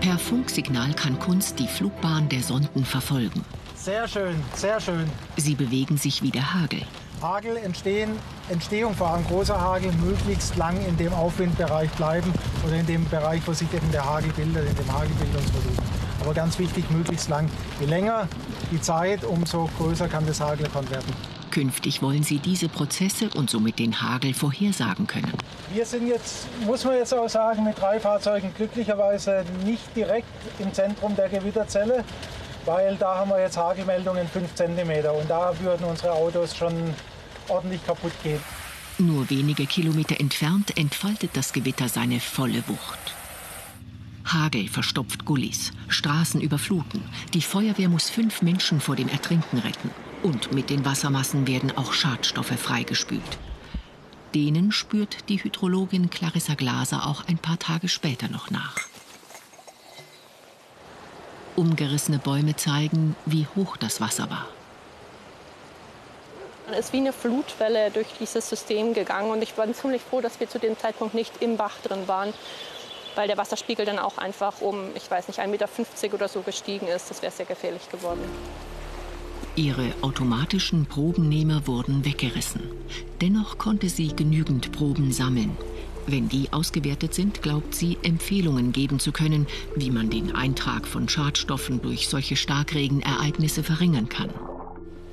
Per 0.00 0.16
Funksignal 0.16 0.94
kann 0.94 1.18
Kunst 1.18 1.58
die 1.58 1.66
Flugbahn 1.66 2.28
der 2.28 2.44
Sonden 2.44 2.84
verfolgen. 2.84 3.44
Sehr 3.74 4.06
schön, 4.06 4.40
sehr 4.54 4.80
schön. 4.80 5.10
Sie 5.36 5.56
bewegen 5.56 5.96
sich 5.96 6.22
wie 6.22 6.30
der 6.30 6.54
Hagel. 6.54 6.82
Hagel 7.20 7.56
entstehen, 7.56 8.12
Entstehung 8.48 8.94
vor 8.94 9.08
allem 9.08 9.26
großer 9.26 9.60
Hagel 9.60 9.90
möglichst 9.94 10.56
lang 10.56 10.76
in 10.86 10.96
dem 10.96 11.12
Aufwindbereich 11.12 11.90
bleiben 11.92 12.32
oder 12.64 12.76
in 12.76 12.86
dem 12.86 13.04
Bereich, 13.08 13.42
wo 13.46 13.52
sich 13.52 13.72
eben 13.74 13.90
der 13.90 14.04
Hagel 14.04 14.32
bildet, 14.32 14.68
in 14.68 14.76
dem 14.76 14.92
Hagelbildungsvolumen. 14.92 15.83
Aber 16.24 16.32
ganz 16.32 16.58
wichtig, 16.58 16.90
möglichst 16.90 17.28
lang. 17.28 17.50
Je 17.80 17.86
länger 17.86 18.26
die 18.72 18.80
Zeit, 18.80 19.24
umso 19.24 19.68
größer 19.78 20.08
kann 20.08 20.26
das 20.26 20.40
Hagelkon 20.40 20.88
werden. 20.90 21.12
Künftig 21.50 22.02
wollen 22.02 22.22
sie 22.22 22.38
diese 22.38 22.68
Prozesse 22.68 23.28
und 23.34 23.50
somit 23.50 23.78
den 23.78 24.00
Hagel 24.00 24.32
vorhersagen 24.34 25.06
können. 25.06 25.32
Wir 25.72 25.84
sind 25.84 26.08
jetzt, 26.08 26.48
muss 26.64 26.82
man 26.84 26.94
jetzt 26.94 27.12
auch 27.12 27.28
sagen, 27.28 27.62
mit 27.64 27.78
drei 27.78 28.00
Fahrzeugen 28.00 28.52
glücklicherweise 28.56 29.44
nicht 29.64 29.94
direkt 29.94 30.26
im 30.58 30.72
Zentrum 30.72 31.14
der 31.14 31.28
Gewitterzelle, 31.28 32.02
weil 32.64 32.96
da 32.96 33.18
haben 33.18 33.30
wir 33.30 33.40
jetzt 33.40 33.56
Hagelmeldungen 33.56 34.26
5 34.26 34.54
cm 34.54 35.06
und 35.14 35.28
da 35.28 35.52
würden 35.60 35.84
unsere 35.84 36.12
Autos 36.12 36.56
schon 36.56 36.72
ordentlich 37.48 37.86
kaputt 37.86 38.12
gehen. 38.22 38.40
Nur 38.98 39.28
wenige 39.28 39.66
Kilometer 39.66 40.18
entfernt 40.18 40.76
entfaltet 40.76 41.30
das 41.34 41.52
Gewitter 41.52 41.88
seine 41.88 42.18
volle 42.18 42.64
Wucht. 42.66 43.14
Hagel 44.24 44.68
verstopft 44.68 45.24
Gullis, 45.24 45.72
Straßen 45.88 46.40
überfluten. 46.40 47.02
Die 47.34 47.42
Feuerwehr 47.42 47.88
muss 47.88 48.10
fünf 48.10 48.42
Menschen 48.42 48.80
vor 48.80 48.96
dem 48.96 49.08
Ertrinken 49.08 49.58
retten. 49.58 49.90
Und 50.22 50.52
mit 50.52 50.70
den 50.70 50.84
Wassermassen 50.84 51.46
werden 51.46 51.76
auch 51.76 51.92
Schadstoffe 51.92 52.58
freigespült. 52.58 53.38
Denen 54.34 54.72
spürt 54.72 55.28
die 55.28 55.42
Hydrologin 55.42 56.10
Clarissa 56.10 56.54
Glaser 56.54 57.06
auch 57.06 57.28
ein 57.28 57.38
paar 57.38 57.58
Tage 57.58 57.88
später 57.88 58.28
noch 58.28 58.50
nach. 58.50 58.76
Umgerissene 61.56 62.18
Bäume 62.18 62.56
zeigen, 62.56 63.14
wie 63.26 63.46
hoch 63.54 63.76
das 63.76 64.00
Wasser 64.00 64.28
war. 64.28 64.48
Es 66.72 66.86
ist 66.86 66.92
wie 66.92 66.98
eine 66.98 67.12
Flutwelle 67.12 67.90
durch 67.90 68.08
dieses 68.18 68.48
System 68.48 68.94
gegangen 68.94 69.30
und 69.30 69.42
ich 69.42 69.56
war 69.56 69.70
ziemlich 69.72 70.02
froh, 70.02 70.20
dass 70.20 70.40
wir 70.40 70.48
zu 70.48 70.58
dem 70.58 70.76
Zeitpunkt 70.78 71.14
nicht 71.14 71.42
im 71.42 71.56
Bach 71.56 71.76
drin 71.84 72.08
waren, 72.08 72.32
weil 73.14 73.28
der 73.28 73.36
Wasserspiegel 73.36 73.86
dann 73.86 73.98
auch 73.98 74.18
einfach 74.18 74.60
um, 74.60 74.88
ich 74.94 75.10
weiß 75.10 75.28
nicht, 75.28 75.40
1,50 75.40 75.46
Meter 75.48 75.68
oder 76.14 76.28
so 76.28 76.42
gestiegen 76.42 76.86
ist. 76.86 77.10
Das 77.10 77.22
wäre 77.22 77.32
sehr 77.32 77.46
gefährlich 77.46 77.88
geworden. 77.90 78.20
Ihre 79.56 79.92
automatischen 80.02 80.86
Probennehmer 80.86 81.66
wurden 81.68 82.04
weggerissen. 82.04 82.62
Dennoch 83.20 83.56
konnte 83.56 83.88
sie 83.88 84.08
genügend 84.08 84.72
Proben 84.72 85.12
sammeln. 85.12 85.56
Wenn 86.06 86.28
die 86.28 86.52
ausgewertet 86.52 87.14
sind, 87.14 87.40
glaubt 87.40 87.74
sie, 87.74 87.96
Empfehlungen 88.02 88.72
geben 88.72 88.98
zu 88.98 89.12
können, 89.12 89.46
wie 89.76 89.90
man 89.90 90.10
den 90.10 90.34
Eintrag 90.34 90.86
von 90.86 91.08
Schadstoffen 91.08 91.80
durch 91.80 92.08
solche 92.08 92.36
Starkregenereignisse 92.36 93.62
verringern 93.62 94.08
kann. 94.08 94.30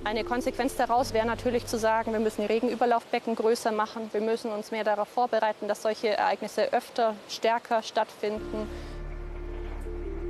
Eine 0.03 0.23
Konsequenz 0.23 0.75
daraus 0.75 1.13
wäre 1.13 1.27
natürlich 1.27 1.67
zu 1.67 1.77
sagen, 1.77 2.11
wir 2.11 2.19
müssen 2.19 2.41
die 2.41 2.47
Regenüberlaufbecken 2.47 3.35
größer 3.35 3.71
machen. 3.71 4.09
Wir 4.11 4.21
müssen 4.21 4.49
uns 4.51 4.71
mehr 4.71 4.83
darauf 4.83 5.07
vorbereiten, 5.07 5.67
dass 5.67 5.83
solche 5.83 6.09
Ereignisse 6.09 6.73
öfter, 6.73 7.15
stärker 7.29 7.83
stattfinden. 7.83 8.67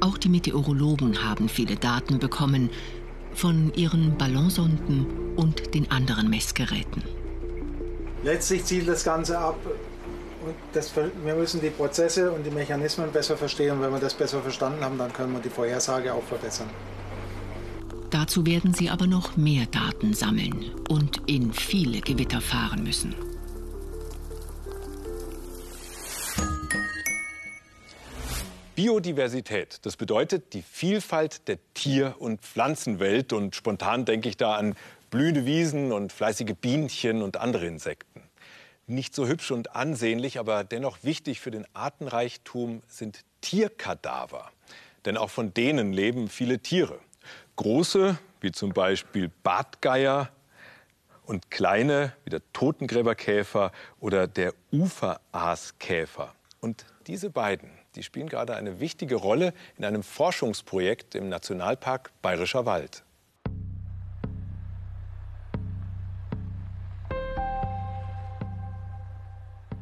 Auch 0.01 0.17
die 0.17 0.27
Meteorologen 0.27 1.23
haben 1.23 1.47
viele 1.47 1.77
Daten 1.77 2.19
bekommen 2.19 2.69
von 3.33 3.71
ihren 3.73 4.17
Ballonsonden 4.17 5.35
und 5.37 5.73
den 5.73 5.89
anderen 5.89 6.29
Messgeräten. 6.29 7.03
Letztlich 8.23 8.65
zielt 8.65 8.89
das 8.89 9.05
Ganze 9.05 9.37
ab. 9.37 9.55
Und 10.43 10.55
das, 10.73 10.91
wir 10.95 11.35
müssen 11.35 11.61
die 11.61 11.69
Prozesse 11.69 12.31
und 12.31 12.43
die 12.43 12.51
Mechanismen 12.51 13.11
besser 13.11 13.37
verstehen. 13.37 13.73
Und 13.73 13.81
wenn 13.83 13.91
wir 13.91 13.99
das 13.99 14.15
besser 14.15 14.41
verstanden 14.41 14.83
haben, 14.83 14.97
dann 14.97 15.13
können 15.13 15.31
wir 15.31 15.39
die 15.39 15.49
Vorhersage 15.49 16.13
auch 16.13 16.23
verbessern. 16.23 16.67
Dazu 18.11 18.45
werden 18.45 18.73
sie 18.73 18.89
aber 18.89 19.07
noch 19.07 19.37
mehr 19.37 19.65
Daten 19.67 20.13
sammeln 20.13 20.71
und 20.89 21.21
in 21.27 21.53
viele 21.53 22.01
Gewitter 22.01 22.41
fahren 22.41 22.83
müssen. 22.83 23.15
Biodiversität, 28.75 29.79
das 29.83 29.95
bedeutet 29.95 30.53
die 30.53 30.61
Vielfalt 30.61 31.47
der 31.47 31.59
Tier- 31.73 32.15
und 32.19 32.41
Pflanzenwelt. 32.41 33.31
Und 33.31 33.55
spontan 33.55 34.03
denke 34.03 34.27
ich 34.27 34.35
da 34.35 34.55
an 34.55 34.75
blühende 35.09 35.45
Wiesen 35.45 35.93
und 35.93 36.11
fleißige 36.11 36.55
Bienchen 36.59 37.21
und 37.21 37.37
andere 37.37 37.65
Insekten. 37.65 38.23
Nicht 38.87 39.15
so 39.15 39.25
hübsch 39.25 39.51
und 39.51 39.75
ansehnlich, 39.75 40.37
aber 40.37 40.65
dennoch 40.65 40.97
wichtig 41.03 41.39
für 41.39 41.51
den 41.51 41.65
Artenreichtum 41.73 42.81
sind 42.89 43.23
Tierkadaver. 43.39 44.51
Denn 45.05 45.15
auch 45.15 45.29
von 45.29 45.53
denen 45.53 45.93
leben 45.93 46.27
viele 46.27 46.59
Tiere. 46.59 46.99
Große, 47.55 48.17
wie 48.39 48.51
zum 48.51 48.73
Beispiel 48.73 49.29
Bartgeier, 49.43 50.29
und 51.31 51.49
kleine, 51.49 52.13
wie 52.25 52.29
der 52.29 52.41
Totengräberkäfer 52.51 53.71
oder 53.99 54.27
der 54.27 54.53
Uferaaskäfer. 54.71 56.35
Und 56.59 56.85
diese 57.07 57.29
beiden, 57.29 57.69
die 57.95 58.03
spielen 58.03 58.27
gerade 58.27 58.55
eine 58.55 58.79
wichtige 58.79 59.15
Rolle 59.15 59.53
in 59.77 59.85
einem 59.85 60.03
Forschungsprojekt 60.03 61.15
im 61.15 61.29
Nationalpark 61.29 62.11
Bayerischer 62.21 62.65
Wald. 62.65 63.03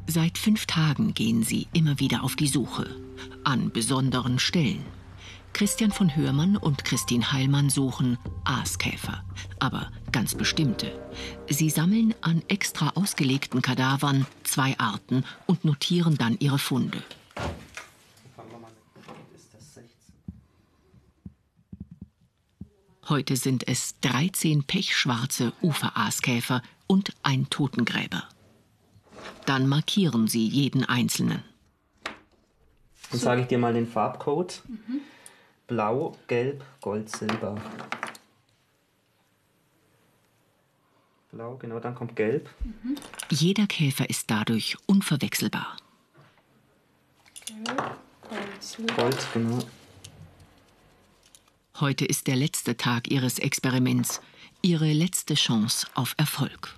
Seit 0.06 0.38
fünf 0.38 0.66
Tagen 0.66 1.14
gehen 1.14 1.44
sie 1.44 1.68
immer 1.72 2.00
wieder 2.00 2.24
auf 2.24 2.34
die 2.34 2.48
Suche. 2.48 2.86
An 3.44 3.70
besonderen 3.70 4.38
Stellen. 4.38 4.84
Christian 5.52 5.90
von 5.90 6.14
Hörmann 6.16 6.56
und 6.56 6.84
Christine 6.84 7.32
Heilmann 7.32 7.70
suchen 7.70 8.18
Aaskäfer, 8.44 9.24
aber 9.58 9.90
ganz 10.12 10.34
bestimmte. 10.34 10.90
Sie 11.48 11.70
sammeln 11.70 12.14
an 12.22 12.42
extra 12.48 12.90
ausgelegten 12.94 13.60
Kadavern 13.60 14.26
zwei 14.44 14.78
Arten 14.78 15.24
und 15.46 15.64
notieren 15.64 16.16
dann 16.16 16.36
ihre 16.38 16.58
Funde. 16.58 17.02
Heute 23.08 23.34
sind 23.34 23.66
es 23.66 23.98
13 24.02 24.62
pechschwarze 24.62 25.52
Uferaaskäfer 25.62 26.62
und 26.86 27.12
ein 27.24 27.50
Totengräber. 27.50 28.22
Dann 29.46 29.66
markieren 29.66 30.28
sie 30.28 30.46
jeden 30.46 30.84
einzelnen. 30.84 31.42
Dann 33.10 33.20
sage 33.20 33.42
ich 33.42 33.48
dir 33.48 33.58
mal 33.58 33.74
den 33.74 33.88
Farbcode. 33.88 34.62
Mhm. 34.68 35.00
Blau, 35.70 36.16
Gelb, 36.26 36.64
Gold, 36.80 37.08
Silber. 37.08 37.54
Blau, 41.30 41.56
genau, 41.58 41.78
dann 41.78 41.94
kommt 41.94 42.16
Gelb. 42.16 42.50
Mhm. 42.64 42.96
Jeder 43.30 43.68
Käfer 43.68 44.10
ist 44.10 44.28
dadurch 44.32 44.76
unverwechselbar. 44.86 45.76
Gelb, 47.46 47.68
Gold, 48.28 48.62
Silber. 48.62 48.94
Gold, 48.94 49.26
genau. 49.32 49.58
Heute 51.78 52.04
ist 52.04 52.26
der 52.26 52.34
letzte 52.34 52.76
Tag 52.76 53.08
ihres 53.08 53.38
Experiments. 53.38 54.20
ihre 54.62 54.92
letzte 54.92 55.34
Chance 55.34 55.86
auf 55.94 56.14
Erfolg. 56.18 56.76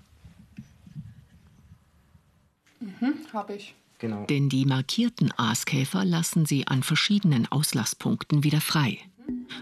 Mhm, 2.78 3.26
habe 3.32 3.54
ich. 3.54 3.74
Genau. 4.02 4.26
Denn 4.26 4.48
die 4.48 4.66
markierten 4.66 5.32
Aaskäfer 5.36 6.04
lassen 6.04 6.44
sie 6.44 6.66
an 6.66 6.82
verschiedenen 6.82 7.46
Auslasspunkten 7.46 8.42
wieder 8.42 8.60
frei. 8.60 8.98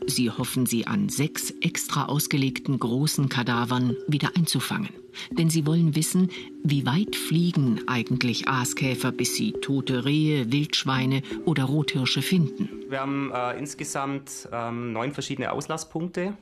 Sie 0.06 0.30
hoffen, 0.30 0.64
sie 0.64 0.86
an 0.86 1.10
sechs 1.10 1.50
extra 1.60 2.06
ausgelegten 2.06 2.78
großen 2.78 3.28
Kadavern 3.28 3.96
wieder 4.08 4.30
einzufangen. 4.34 4.88
Denn 5.30 5.50
sie 5.50 5.66
wollen 5.66 5.94
wissen, 5.94 6.30
wie 6.64 6.86
weit 6.86 7.16
fliegen 7.16 7.86
eigentlich 7.86 8.48
Aaskäfer, 8.48 9.12
bis 9.12 9.34
sie 9.34 9.52
tote 9.52 10.06
Rehe, 10.06 10.50
Wildschweine 10.50 11.20
oder 11.44 11.64
Rothirsche 11.64 12.22
finden. 12.22 12.70
Wir 12.88 13.00
haben 13.00 13.30
äh, 13.34 13.58
insgesamt 13.58 14.48
ähm, 14.50 14.94
neun 14.94 15.12
verschiedene 15.12 15.52
Auslasspunkte. 15.52 16.34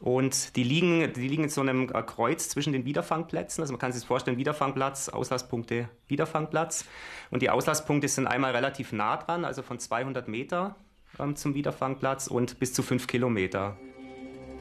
Und 0.00 0.56
die 0.56 0.62
liegen, 0.62 1.12
die 1.12 1.28
liegen 1.28 1.44
in 1.44 1.50
so 1.50 1.60
einem 1.60 1.90
äh, 1.90 2.02
Kreuz 2.02 2.48
zwischen 2.48 2.72
den 2.72 2.86
Wiederfangplätzen. 2.86 3.62
Also 3.62 3.72
man 3.74 3.78
kann 3.78 3.92
sich 3.92 4.04
vorstellen, 4.04 4.38
Wiederfangplatz, 4.38 5.10
Auslastpunkte, 5.10 5.90
Wiederfangplatz. 6.08 6.86
Und 7.30 7.42
die 7.42 7.50
Auslastpunkte 7.50 8.08
sind 8.08 8.26
einmal 8.26 8.52
relativ 8.52 8.92
nah 8.92 9.18
dran, 9.18 9.44
also 9.44 9.62
von 9.62 9.78
200 9.78 10.26
Meter 10.26 10.74
ähm, 11.18 11.36
zum 11.36 11.54
Wiederfangplatz 11.54 12.28
und 12.28 12.58
bis 12.58 12.72
zu 12.72 12.82
5 12.82 13.06
Kilometer. 13.06 13.76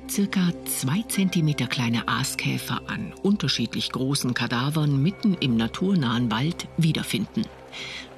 Circa 0.10 0.51
zwei 0.65 1.03
Zentimeter 1.03 1.67
kleine 1.67 2.08
Aaskäfer 2.08 2.81
an 2.88 3.13
unterschiedlich 3.22 3.91
großen 3.91 4.34
Kadavern 4.34 5.01
mitten 5.01 5.36
im 5.36 5.55
naturnahen 5.55 6.31
Wald 6.31 6.67
wiederfinden. 6.77 7.46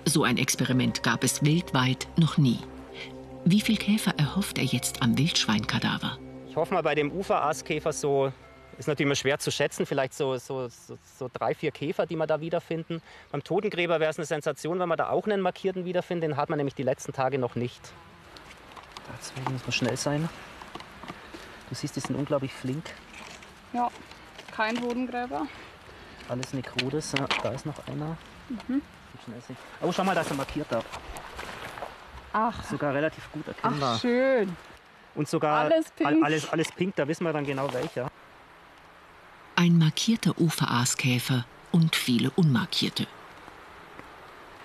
So 0.06 0.24
ein 0.24 0.38
Experiment 0.38 1.04
gab 1.04 1.24
es 1.24 1.44
weltweit 1.46 2.08
noch 2.18 2.38
nie. 2.38 2.60
Wie 3.44 3.62
viel 3.62 3.78
Käfer 3.78 4.18
erhofft 4.18 4.58
er 4.58 4.63
jetzt 4.63 5.01
am 5.04 5.18
Wildschweinkadaver? 5.18 6.18
Ich 6.51 6.58
hoffe 6.58 6.74
mal 6.74 6.84
bei 6.84 6.96
dem 6.96 7.13
Uferaaskäfer 7.13 7.93
so, 7.93 8.34
ist 8.77 8.89
natürlich 8.89 9.08
immer 9.08 9.15
schwer 9.15 9.39
zu 9.39 9.51
schätzen, 9.51 9.86
vielleicht 9.86 10.13
so, 10.13 10.36
so, 10.36 10.67
so, 10.67 10.98
so, 11.17 11.29
drei, 11.31 11.55
vier 11.55 11.72
Käfer, 11.72 12.05
die 12.05 12.17
man 12.17 12.27
da 12.27 12.41
wiederfinden. 12.41 13.01
Beim 13.31 13.41
Totengräber 13.41 14.01
wäre 14.01 14.10
es 14.12 14.17
eine 14.17 14.25
Sensation, 14.25 14.77
wenn 14.77 14.89
man 14.89 14.98
da 14.98 15.12
auch 15.12 15.25
einen 15.27 15.39
markierten 15.39 15.86
wiederfindet. 15.86 16.29
Den 16.29 16.36
hat 16.36 16.50
man 16.50 16.58
nämlich 16.58 16.75
die 16.75 16.84
letzten 16.84 17.13
Tage 17.13 17.39
noch 17.39 17.55
nicht. 17.55 17.93
Deswegen 19.17 19.53
muss 19.53 19.62
man 19.62 19.72
schnell 19.72 19.96
sein. 19.96 20.27
Du 21.70 21.75
siehst, 21.75 21.96
die 21.96 22.01
sind 22.01 22.17
unglaublich 22.17 22.51
flink. 22.51 22.84
Ja, 23.72 23.89
kein 24.53 24.75
Bodengräber. 24.75 25.48
Alles 26.27 26.51
Nekrodes. 26.51 27.13
Ja, 27.17 27.27
da 27.43 27.51
ist 27.51 27.65
noch 27.65 27.88
einer. 27.88 28.17
Mhm. 28.50 28.81
Oh, 29.81 29.93
schau 29.93 30.03
mal, 30.03 30.15
da 30.15 30.20
ist 30.20 30.31
ein 30.31 30.38
markierter. 30.38 30.84
Ach. 32.34 32.62
Sogar 32.65 32.93
relativ 32.93 33.31
gut 33.31 33.48
erkennbar. 33.48 33.93
Ach, 33.96 34.01
schön. 34.01 34.53
Und 35.15 35.27
sogar 35.27 35.65
alles 35.65 35.91
pink. 35.91 36.24
Alles, 36.24 36.50
alles 36.50 36.72
pink, 36.72 36.96
da 36.96 37.08
wissen 37.08 37.24
wir 37.25 37.34
dann 37.34 37.46
genau 37.46 37.72
welcher. 37.74 38.10
Ein 39.56 39.77
markierter 39.77 40.39
Uferaaskäfer 40.39 41.46
und 41.72 41.96
viele 41.96 42.32
unmarkierte. 42.32 43.08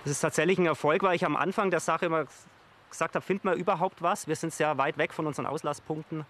Das 0.04 0.12
ist 0.12 0.20
tatsächlich 0.20 0.58
ein 0.58 0.66
Erfolg, 0.66 1.02
weil 1.02 1.16
ich 1.16 1.24
am 1.24 1.36
Anfang 1.36 1.70
der 1.70 1.80
Sache 1.80 2.06
immer 2.06 2.26
gesagt 2.90 3.14
habe, 3.14 3.24
findet 3.24 3.44
man 3.44 3.58
überhaupt 3.58 4.02
was? 4.02 4.28
Wir 4.28 4.36
sind 4.36 4.52
sehr 4.52 4.78
weit 4.78 4.98
weg 4.98 5.12
von 5.12 5.26
unseren 5.26 5.46
Auslastpunkten 5.46 6.24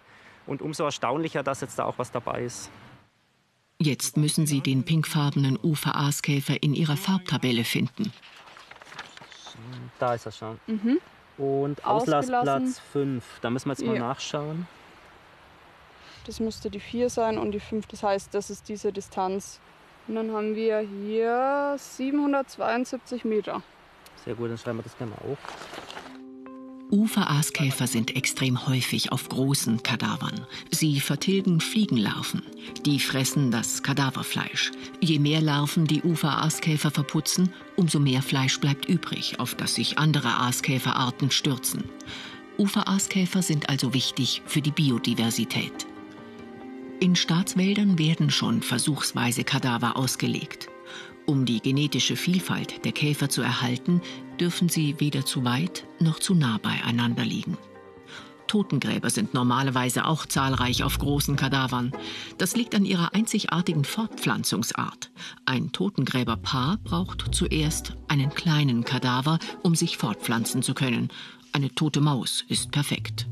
und 0.47 0.63
umso 0.63 0.85
erstaunlicher, 0.85 1.43
dass 1.43 1.61
jetzt 1.61 1.79
da 1.79 1.85
auch 1.85 1.99
was 1.99 2.11
dabei 2.11 2.43
ist. 2.43 2.71
Jetzt 3.79 4.17
müssen 4.17 4.47
Sie 4.47 4.63
den 4.63 4.85
pinkfarbenen 4.85 5.59
Ufer-Aaskäfer 5.63 6.63
in 6.63 6.75
Ihrer 6.75 6.97
Farbtabelle 6.97 7.65
finden. 7.65 8.13
Da 9.99 10.15
ist 10.15 10.27
er 10.27 10.33
schon. 10.33 10.59
Mhm. 10.67 10.99
Und 11.39 11.85
Auslastplatz 11.85 12.79
5. 12.93 13.25
Da 13.41 13.51
müssen 13.51 13.69
wir 13.69 13.73
jetzt 13.73 13.85
mal 13.85 13.99
nachschauen. 13.99 14.67
Das 16.27 16.41
müsste 16.41 16.71
die 16.71 16.81
4 16.81 17.09
sein 17.09 17.39
und 17.39 17.53
die 17.53 17.61
5, 17.61 17.87
das 17.87 18.03
heißt, 18.03 18.35
das 18.35 18.51
ist 18.51 18.69
diese 18.69 18.93
Distanz. 18.93 19.61
Und 20.09 20.17
dann 20.17 20.33
haben 20.33 20.55
wir 20.57 20.81
hier 20.81 21.77
772 21.79 23.25
Meter. 23.25 23.63
Sehr 24.25 24.35
gut, 24.35 24.51
dann 24.51 24.59
schreiben 24.59 24.79
wir 24.79 24.83
das 24.83 24.97
gerne 24.97 25.13
mal 25.13 25.33
auf. 25.33 25.39
Uferaaskäfer 26.91 27.89
sind 27.89 28.15
extrem 28.15 28.69
häufig 28.69 29.11
auf 29.11 29.29
großen 29.29 29.83
Kadavern. 29.83 30.47
Sie 30.71 31.01
vertilgen 31.01 31.61
Fliegenlarven. 31.61 32.43
Die 32.85 33.01
fressen 33.01 33.51
das 33.51 33.83
Kadaverfleisch. 33.83 34.71
Je 35.01 35.19
mehr 35.19 35.41
Larven 35.41 35.87
die 35.87 36.03
Uferaaskäfer 36.03 36.93
verputzen, 36.93 37.53
umso 37.75 37.99
mehr 37.99 38.23
Fleisch 38.23 38.61
bleibt 38.61 38.87
übrig, 38.89 39.41
auf 39.41 39.57
das 39.57 39.75
sich 39.75 39.99
andere 39.99 40.29
Aaskäferarten 40.29 41.33
stürzen. 41.33 41.85
Uferaaskäfer 42.57 43.43
sind 43.43 43.69
also 43.69 43.93
wichtig 43.93 44.43
für 44.47 44.63
die 44.63 44.71
Biodiversität. 44.71 45.87
In 47.01 47.17
Staatswäldern 47.17 47.99
werden 47.99 48.31
schon 48.31 48.63
versuchsweise 48.63 49.43
Kadaver 49.43 49.97
ausgelegt. 49.97 50.69
Um 51.27 51.45
die 51.45 51.61
genetische 51.61 52.17
Vielfalt 52.17 52.85
der 52.85 52.93
Käfer 52.93 53.29
zu 53.29 53.43
erhalten, 53.43 54.01
dürfen 54.39 54.69
sie 54.69 55.01
weder 55.01 55.27
zu 55.27 55.45
weit 55.45 55.85
noch 55.99 56.21
zu 56.21 56.35
nah 56.35 56.59
beieinander 56.59 57.25
liegen. 57.25 57.59
Totengräber 58.47 59.11
sind 59.11 59.35
normalerweise 59.35 60.05
auch 60.05 60.25
zahlreich 60.25 60.85
auf 60.85 60.99
großen 60.99 61.35
Kadavern. 61.35 61.93
Das 62.39 62.55
liegt 62.55 62.77
an 62.77 62.85
ihrer 62.85 63.13
einzigartigen 63.13 63.85
Fortpflanzungsart. 63.85 65.11
Ein 65.47 65.73
Totengräberpaar 65.73 66.79
braucht 66.85 67.35
zuerst 67.35 67.95
einen 68.07 68.31
kleinen 68.31 68.85
Kadaver, 68.85 69.41
um 69.63 69.75
sich 69.75 69.97
fortpflanzen 69.97 70.63
zu 70.63 70.75
können. 70.75 71.09
Eine 71.53 71.75
tote 71.75 72.01
Maus 72.01 72.45
ist 72.49 72.71
perfekt. 72.71 73.27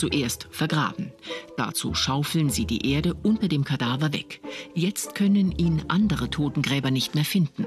Zuerst 0.00 0.48
vergraben. 0.50 1.12
Dazu 1.58 1.92
schaufeln 1.92 2.48
sie 2.48 2.64
die 2.64 2.90
Erde 2.90 3.12
unter 3.12 3.48
dem 3.48 3.64
Kadaver 3.64 4.14
weg. 4.14 4.40
Jetzt 4.74 5.14
können 5.14 5.52
ihn 5.52 5.82
andere 5.88 6.30
Totengräber 6.30 6.90
nicht 6.90 7.14
mehr 7.14 7.26
finden. 7.26 7.66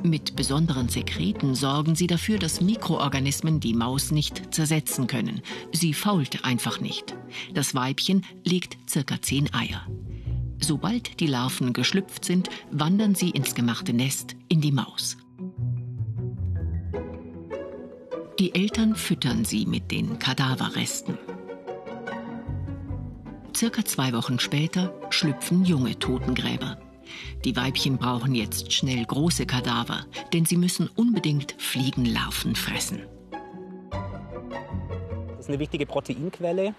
Mit 0.00 0.36
besonderen 0.36 0.88
Sekreten 0.88 1.56
sorgen 1.56 1.96
sie 1.96 2.06
dafür, 2.06 2.38
dass 2.38 2.60
Mikroorganismen 2.60 3.58
die 3.58 3.74
Maus 3.74 4.12
nicht 4.12 4.54
zersetzen 4.54 5.08
können. 5.08 5.42
Sie 5.72 5.94
fault 5.94 6.44
einfach 6.44 6.80
nicht. 6.80 7.16
Das 7.52 7.74
Weibchen 7.74 8.24
legt 8.44 8.78
circa 8.88 9.20
zehn 9.20 9.52
Eier. 9.52 9.84
Sobald 10.60 11.18
die 11.18 11.26
Larven 11.26 11.72
geschlüpft 11.72 12.24
sind, 12.24 12.50
wandern 12.70 13.16
sie 13.16 13.30
ins 13.30 13.56
gemachte 13.56 13.92
Nest 13.92 14.36
in 14.48 14.60
die 14.60 14.70
Maus. 14.70 15.16
Die 18.38 18.54
Eltern 18.54 18.94
füttern 18.94 19.44
sie 19.44 19.66
mit 19.66 19.90
den 19.90 20.20
Kadaverresten. 20.20 21.18
Circa 23.58 23.84
zwei 23.84 24.12
Wochen 24.12 24.38
später 24.38 24.94
schlüpfen 25.10 25.64
junge 25.64 25.98
Totengräber. 25.98 26.78
Die 27.44 27.56
Weibchen 27.56 27.98
brauchen 27.98 28.36
jetzt 28.36 28.72
schnell 28.72 29.04
große 29.04 29.46
Kadaver, 29.46 30.04
denn 30.32 30.44
sie 30.44 30.56
müssen 30.56 30.88
unbedingt 30.94 31.56
Fliegenlarven 31.58 32.54
fressen. 32.54 33.02
Das 35.30 35.40
ist 35.40 35.48
eine 35.48 35.58
wichtige 35.58 35.86
Proteinquelle. 35.86 36.72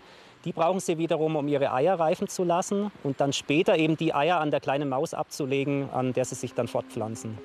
Die 0.45 0.53
brauchen 0.53 0.79
sie 0.79 0.97
wiederum, 0.97 1.35
um 1.35 1.49
ihre 1.49 1.73
Eier 1.73 1.99
reifen 1.99 2.29
zu 2.29 2.45
lassen 2.45 2.91
und 3.03 3.19
dann 3.19 3.33
später 3.33 3.77
eben 3.77 3.97
die 3.97 4.13
Eier 4.13 4.39
an 4.39 4.49
der 4.49 4.61
kleinen 4.61 4.87
Maus 4.87 5.13
abzulegen, 5.13 5.89
an 5.89 6.13
der 6.13 6.23
sie 6.23 6.35
sich 6.35 6.53
dann 6.53 6.69
fortpflanzen. 6.69 7.37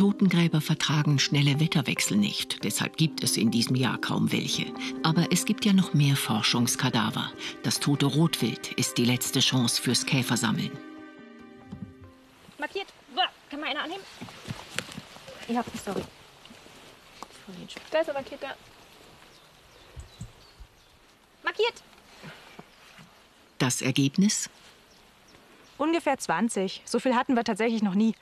Totengräber 0.00 0.62
vertragen 0.62 1.18
schnelle 1.18 1.60
Wetterwechsel 1.60 2.16
nicht, 2.16 2.64
deshalb 2.64 2.96
gibt 2.96 3.22
es 3.22 3.36
in 3.36 3.50
diesem 3.50 3.76
Jahr 3.76 3.98
kaum 3.98 4.32
welche. 4.32 4.72
Aber 5.02 5.30
es 5.30 5.44
gibt 5.44 5.66
ja 5.66 5.74
noch 5.74 5.92
mehr 5.92 6.16
Forschungskadaver. 6.16 7.30
Das 7.64 7.80
tote 7.80 8.06
Rotwild 8.06 8.72
ist 8.78 8.96
die 8.96 9.04
letzte 9.04 9.40
Chance 9.40 9.82
fürs 9.82 10.06
Käfersammeln. 10.06 10.70
Markiert. 12.58 12.86
Kann 13.50 13.60
man 13.60 13.68
einer 13.68 13.82
annehmen? 13.82 14.02
Ja, 15.48 15.62
sorry. 15.84 16.02
Da 17.90 17.98
ist 17.98 18.08
er 18.08 18.14
markiert, 18.14 18.42
ja. 18.42 18.54
Markiert. 21.42 21.74
Das 23.58 23.82
Ergebnis? 23.82 24.48
Ungefähr 25.76 26.16
20. 26.16 26.80
So 26.86 26.98
viel 27.00 27.14
hatten 27.14 27.34
wir 27.34 27.44
tatsächlich 27.44 27.82
noch 27.82 27.94
nie. 27.94 28.14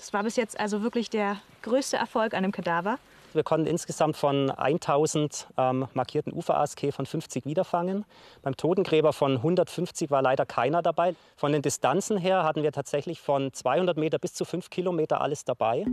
Das 0.00 0.14
war 0.14 0.22
bis 0.22 0.36
jetzt 0.36 0.58
also 0.58 0.82
wirklich 0.82 1.10
der 1.10 1.36
größte 1.60 1.98
Erfolg 1.98 2.32
an 2.32 2.38
einem 2.42 2.52
Kadaver. 2.52 2.98
Wir 3.34 3.42
konnten 3.42 3.66
insgesamt 3.66 4.16
von 4.16 4.50
1000 4.50 5.48
ähm, 5.58 5.86
markierten 5.92 6.32
Uferaaskäfern 6.32 7.04
50 7.04 7.44
wiederfangen. 7.44 8.06
Beim 8.42 8.56
Totengräber 8.56 9.12
von 9.12 9.36
150 9.36 10.10
war 10.10 10.22
leider 10.22 10.46
keiner 10.46 10.80
dabei. 10.80 11.14
Von 11.36 11.52
den 11.52 11.60
Distanzen 11.60 12.16
her 12.16 12.44
hatten 12.44 12.62
wir 12.62 12.72
tatsächlich 12.72 13.20
von 13.20 13.52
200 13.52 13.98
Meter 13.98 14.18
bis 14.18 14.32
zu 14.32 14.46
5 14.46 14.70
Kilometer 14.70 15.20
alles 15.20 15.44
dabei. 15.44 15.84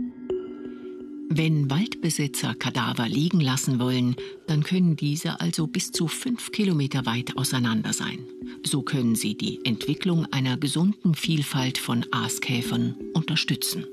Wenn 1.30 1.70
Waldbesitzer 1.70 2.54
Kadaver 2.54 3.06
liegen 3.06 3.40
lassen 3.40 3.78
wollen, 3.78 4.16
dann 4.46 4.62
können 4.62 4.96
diese 4.96 5.40
also 5.40 5.66
bis 5.66 5.92
zu 5.92 6.08
5 6.08 6.52
Kilometer 6.52 7.04
weit 7.04 7.36
auseinander 7.36 7.92
sein. 7.92 8.26
So 8.64 8.80
können 8.80 9.14
sie 9.14 9.36
die 9.36 9.62
Entwicklung 9.66 10.26
einer 10.32 10.56
gesunden 10.56 11.14
Vielfalt 11.14 11.76
von 11.76 12.06
Aaskäfern 12.10 12.96
unterstützen. 13.12 13.86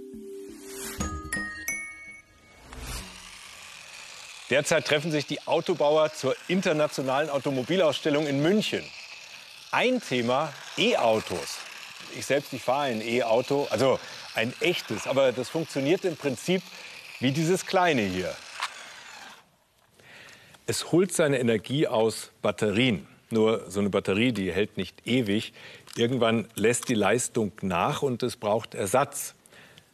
Derzeit 4.50 4.86
treffen 4.86 5.12
sich 5.12 5.26
die 5.26 5.42
Autobauer 5.48 6.14
zur 6.14 6.36
internationalen 6.48 7.30
Automobilausstellung 7.30 8.28
in 8.28 8.42
München. 8.42 8.84
ein 9.72 10.00
Thema 10.02 10.54
E-Autos. 10.78 11.58
Ich 12.18 12.26
selbst, 12.26 12.54
ich 12.54 12.62
fahre 12.62 12.86
ein 12.86 13.02
E-Auto, 13.02 13.68
also 13.70 14.00
ein 14.36 14.54
echtes, 14.62 15.08
aber 15.08 15.32
das 15.32 15.50
funktioniert 15.50 16.06
im 16.06 16.16
Prinzip 16.16 16.62
wie 17.20 17.32
dieses 17.32 17.66
kleine 17.66 18.04
hier. 18.04 18.34
Es 20.68 20.92
holt 20.92 21.12
seine 21.12 21.40
Energie 21.40 21.88
aus 21.88 22.32
Batterien. 22.42 23.08
Nur 23.32 23.70
so 23.70 23.80
eine 23.80 23.90
Batterie, 23.90 24.32
die 24.32 24.54
hält 24.54 24.78
nicht 24.78 25.06
ewig. 25.06 25.54
Irgendwann 25.98 26.48
lässt 26.56 26.88
die 26.88 26.96
Leistung 26.96 27.52
nach 27.62 28.02
und 28.02 28.24
es 28.24 28.38
braucht 28.38 28.76
Ersatz. 28.76 29.34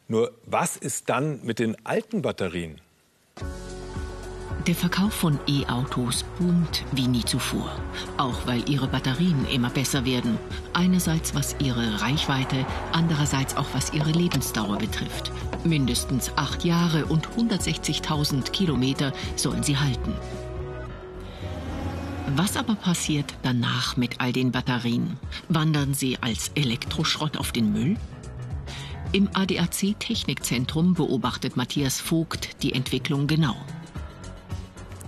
Nur 0.08 0.32
was 0.44 0.76
ist 0.76 1.08
dann 1.08 1.40
mit 1.42 1.58
den 1.58 1.76
alten 1.84 2.22
Batterien? 2.22 2.80
Der 4.68 4.76
Verkauf 4.76 5.12
von 5.12 5.40
E-Autos 5.48 6.24
boomt 6.38 6.84
wie 6.92 7.08
nie 7.08 7.24
zuvor. 7.24 7.74
Auch 8.16 8.46
weil 8.46 8.68
ihre 8.70 8.86
Batterien 8.86 9.44
immer 9.48 9.70
besser 9.70 10.04
werden. 10.04 10.38
Einerseits 10.72 11.34
was 11.34 11.56
ihre 11.58 12.00
Reichweite, 12.00 12.64
andererseits 12.92 13.56
auch 13.56 13.66
was 13.72 13.92
ihre 13.92 14.12
Lebensdauer 14.12 14.78
betrifft. 14.78 15.32
Mindestens 15.64 16.30
acht 16.36 16.64
Jahre 16.64 17.06
und 17.06 17.28
160.000 17.30 18.52
Kilometer 18.52 19.12
sollen 19.34 19.64
sie 19.64 19.78
halten. 19.78 20.14
Was 22.36 22.56
aber 22.56 22.76
passiert 22.76 23.34
danach 23.42 23.96
mit 23.96 24.20
all 24.20 24.32
den 24.32 24.52
Batterien? 24.52 25.18
Wandern 25.48 25.92
sie 25.92 26.18
als 26.20 26.52
Elektroschrott 26.54 27.36
auf 27.36 27.50
den 27.50 27.72
Müll? 27.72 27.96
Im 29.10 29.28
ADAC 29.34 29.98
Technikzentrum 29.98 30.94
beobachtet 30.94 31.56
Matthias 31.56 32.00
Vogt 32.00 32.62
die 32.62 32.74
Entwicklung 32.74 33.26
genau. 33.26 33.56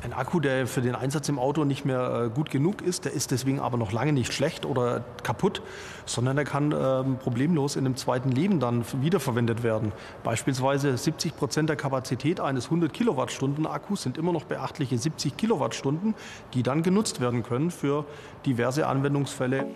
Ein 0.04 0.12
Akku, 0.12 0.38
der 0.38 0.66
für 0.66 0.82
den 0.82 0.94
Einsatz 0.94 1.30
im 1.30 1.38
Auto 1.38 1.64
nicht 1.64 1.86
mehr 1.86 2.26
äh, 2.26 2.28
gut 2.28 2.50
genug 2.50 2.82
ist, 2.82 3.06
der 3.06 3.12
ist 3.14 3.30
deswegen 3.30 3.58
aber 3.58 3.78
noch 3.78 3.90
lange 3.90 4.12
nicht 4.12 4.34
schlecht 4.34 4.66
oder 4.66 5.02
kaputt, 5.22 5.62
sondern 6.04 6.36
er 6.36 6.44
kann 6.44 6.72
ähm, 6.78 7.16
problemlos 7.16 7.74
in 7.74 7.86
einem 7.86 7.96
zweiten 7.96 8.30
Leben 8.30 8.60
dann 8.60 8.84
wiederverwendet 9.00 9.62
werden. 9.62 9.92
Beispielsweise 10.22 10.94
70 10.94 11.38
Prozent 11.38 11.70
der 11.70 11.76
Kapazität 11.76 12.38
eines 12.38 12.66
100 12.66 12.92
Kilowattstunden 12.92 13.66
Akkus 13.66 14.02
sind 14.02 14.18
immer 14.18 14.34
noch 14.34 14.44
beachtliche 14.44 14.98
70 14.98 15.38
Kilowattstunden, 15.38 16.14
die 16.52 16.62
dann 16.62 16.82
genutzt 16.82 17.22
werden 17.22 17.42
können 17.42 17.70
für 17.70 18.04
diverse 18.44 18.86
Anwendungsfälle. 18.86 19.68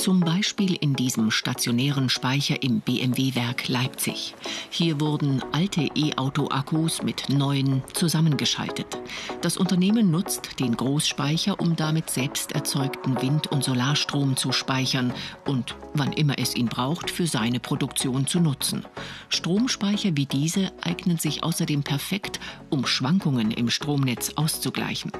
Zum 0.00 0.20
Beispiel 0.20 0.76
in 0.80 0.94
diesem 0.94 1.30
stationären 1.30 2.08
Speicher 2.08 2.62
im 2.62 2.80
BMW-Werk 2.80 3.68
Leipzig. 3.68 4.34
Hier 4.70 4.98
wurden 4.98 5.42
alte 5.52 5.82
E-Auto-Akkus 5.94 7.02
mit 7.02 7.28
neuen 7.28 7.82
zusammengeschaltet. 7.92 8.98
Das 9.42 9.58
Unternehmen 9.58 10.10
nutzt 10.10 10.58
den 10.58 10.74
Großspeicher, 10.74 11.60
um 11.60 11.76
damit 11.76 12.08
selbst 12.08 12.52
erzeugten 12.52 13.20
Wind- 13.20 13.48
und 13.48 13.62
Solarstrom 13.62 14.38
zu 14.38 14.52
speichern 14.52 15.12
und, 15.44 15.76
wann 15.92 16.14
immer 16.14 16.38
es 16.38 16.54
ihn 16.54 16.68
braucht, 16.68 17.10
für 17.10 17.26
seine 17.26 17.60
Produktion 17.60 18.26
zu 18.26 18.40
nutzen. 18.40 18.86
Stromspeicher 19.28 20.16
wie 20.16 20.24
diese 20.24 20.72
eignen 20.80 21.18
sich 21.18 21.42
außerdem 21.42 21.82
perfekt, 21.82 22.40
um 22.70 22.86
Schwankungen 22.86 23.50
im 23.50 23.68
Stromnetz 23.68 24.32
auszugleichen. 24.36 25.12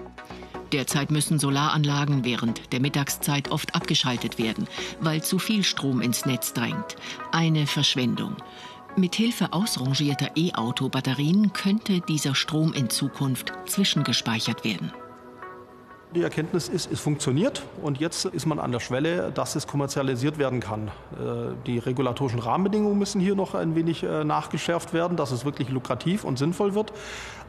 Derzeit 0.73 1.11
müssen 1.11 1.39
Solaranlagen 1.39 2.25
während 2.25 2.73
der 2.73 2.81
Mittagszeit 2.81 3.51
oft 3.51 3.75
abgeschaltet 3.75 4.39
werden, 4.39 4.69
weil 5.01 5.23
zu 5.23 5.39
viel 5.39 5.65
Strom 5.65 6.01
ins 6.01 6.27
Netz 6.27 6.53
drängt. 6.53 6.97
Eine 7.33 7.67
Verschwendung. 7.67 8.37
Mithilfe 8.97 9.53
ausrangierter 9.53 10.31
E-Auto-Batterien 10.37 11.53
könnte 11.53 12.01
dieser 12.01 12.35
Strom 12.35 12.73
in 12.73 12.91
Zukunft 12.91 13.53
zwischengespeichert 13.67 14.65
werden. 14.65 14.93
Die 16.13 16.25
Erkenntnis 16.25 16.69
ist, 16.69 16.91
es 16.91 16.99
funktioniert 16.99 17.63
und 17.83 18.01
jetzt 18.01 18.25
ist 18.25 18.45
man 18.45 18.59
an 18.59 18.73
der 18.73 18.81
Schwelle, 18.81 19.31
dass 19.31 19.55
es 19.55 19.69
kommerzialisiert 19.69 20.39
werden 20.39 20.59
kann. 20.59 20.89
Äh, 20.89 21.55
die 21.69 21.79
regulatorischen 21.79 22.41
Rahmenbedingungen 22.41 22.99
müssen 22.99 23.21
hier 23.21 23.37
noch 23.37 23.55
ein 23.55 23.77
wenig 23.77 24.03
äh, 24.03 24.25
nachgeschärft 24.25 24.93
werden, 24.93 25.17
dass 25.17 25.31
es 25.31 25.45
wirklich 25.45 25.69
lukrativ 25.69 26.25
und 26.25 26.37
sinnvoll 26.37 26.75
wird. 26.75 26.93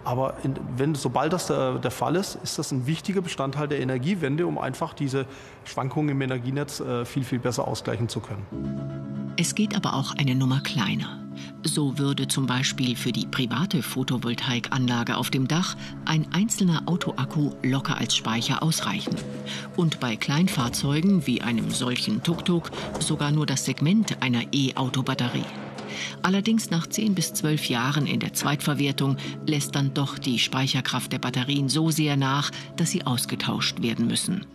Aber 0.04 0.36
in, 0.44 0.56
wenn, 0.78 0.96
sobald 0.96 1.34
das 1.34 1.48
der, 1.48 1.80
der, 1.80 1.92
Fall 1.92 2.16
ist, 2.16 2.36
ist 2.44 2.58
das 2.58 2.72
ein 2.72 2.88
wichtiger 2.88 3.22
Bestandteil 3.22 3.68
der 3.68 3.80
Energiewende, 3.80 4.48
um 4.48 4.58
einfach 4.58 4.94
diese 4.94 5.26
Schwankungen 5.66 6.10
im 6.10 6.22
Energienetz 6.22 6.80
äh, 6.80 7.06
viel, 7.06 7.24
viel 7.24 7.40
besser 7.40 7.68
ausgleichen 7.68 8.10
zu 8.10 8.20
können. 8.20 9.34
Es 9.38 9.56
geht 9.56 9.76
aber 9.76 9.94
auch 9.94 10.16
eine 10.18 10.36
Nummer 10.36 10.62
kleiner. 10.62 11.22
So 11.64 11.98
würde 11.98 12.28
zum 12.28 12.48
Beispiel 12.48 12.96
für 12.96 13.12
die 13.12 13.26
private 13.26 13.82
Photovoltaikanlage 13.82 15.16
auf 15.16 15.30
dem 15.30 15.48
Dach 15.48 15.76
ein 16.06 16.28
einzelner 16.34 16.84
Autoakku 16.88 17.52
locker 17.64 17.98
als 17.98 18.16
Speicher 18.16 18.62
ausreichen. 18.64 19.16
Und 19.78 20.00
bei 20.00 20.16
Kleinfahrzeugen 20.16 21.26
wie 21.28 21.42
einem 21.42 21.72
solchen 21.72 22.24
Tuk-Tuk 22.24 22.72
sogar 23.00 23.32
nur 23.32 23.46
das 23.46 23.66
Segment 23.66 24.22
einer 24.22 24.44
E-Auto-Batterie. 24.52 25.46
Allerdings 26.22 26.70
nach 26.70 26.88
10 26.88 27.16
bis 27.16 27.34
12 27.34 27.66
Jahren 27.66 28.08
in 28.08 28.20
der 28.20 28.34
Zweitverwertung 28.34 29.18
lässt 29.46 29.76
dann 29.76 29.94
doch 29.94 30.18
die 30.18 30.40
Speicherkraft 30.40 31.12
der 31.12 31.20
Batterien 31.20 31.70
so 31.70 31.90
sehr 31.90 32.18
nach, 32.18 32.52
dass 32.76 32.92
sie 32.92 33.06
ausgetauscht 33.06 33.82
werden 33.82 34.08
müssen. 34.08 34.46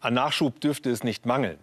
An 0.00 0.14
Nachschub 0.14 0.60
dürfte 0.60 0.90
es 0.90 1.02
nicht 1.02 1.26
mangeln. 1.26 1.58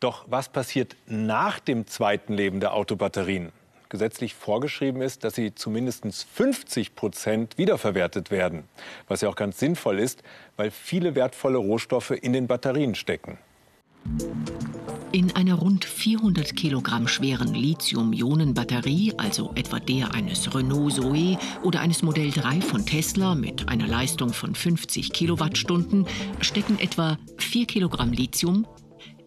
Doch 0.00 0.26
was 0.28 0.48
passiert 0.48 0.96
nach 1.06 1.58
dem 1.58 1.86
zweiten 1.86 2.34
Leben 2.34 2.60
der 2.60 2.74
Autobatterien? 2.74 3.52
Gesetzlich 3.88 4.34
vorgeschrieben 4.34 5.00
ist, 5.00 5.22
dass 5.22 5.36
sie 5.36 5.54
zu 5.54 5.70
mindestens 5.70 6.24
50 6.34 6.96
Prozent 6.96 7.56
wiederverwertet 7.56 8.30
werden. 8.30 8.64
Was 9.06 9.20
ja 9.20 9.28
auch 9.28 9.36
ganz 9.36 9.58
sinnvoll 9.58 10.00
ist, 10.00 10.22
weil 10.56 10.70
viele 10.72 11.14
wertvolle 11.14 11.58
Rohstoffe 11.58 12.10
in 12.10 12.32
den 12.32 12.48
Batterien 12.48 12.96
stecken. 12.96 13.38
In 15.16 15.34
einer 15.34 15.54
rund 15.54 15.86
400 15.86 16.54
Kilogramm 16.54 17.08
schweren 17.08 17.54
Lithium-Ionen-Batterie, 17.54 19.14
also 19.16 19.50
etwa 19.54 19.80
der 19.80 20.12
eines 20.12 20.54
Renault 20.54 20.92
Zoe 20.92 21.38
oder 21.62 21.80
eines 21.80 22.02
Modell 22.02 22.30
3 22.30 22.60
von 22.60 22.84
Tesla 22.84 23.34
mit 23.34 23.66
einer 23.66 23.86
Leistung 23.86 24.34
von 24.34 24.54
50 24.54 25.14
Kilowattstunden, 25.14 26.06
stecken 26.42 26.78
etwa 26.78 27.16
4 27.38 27.64
Kilogramm 27.64 28.12
Lithium, 28.12 28.66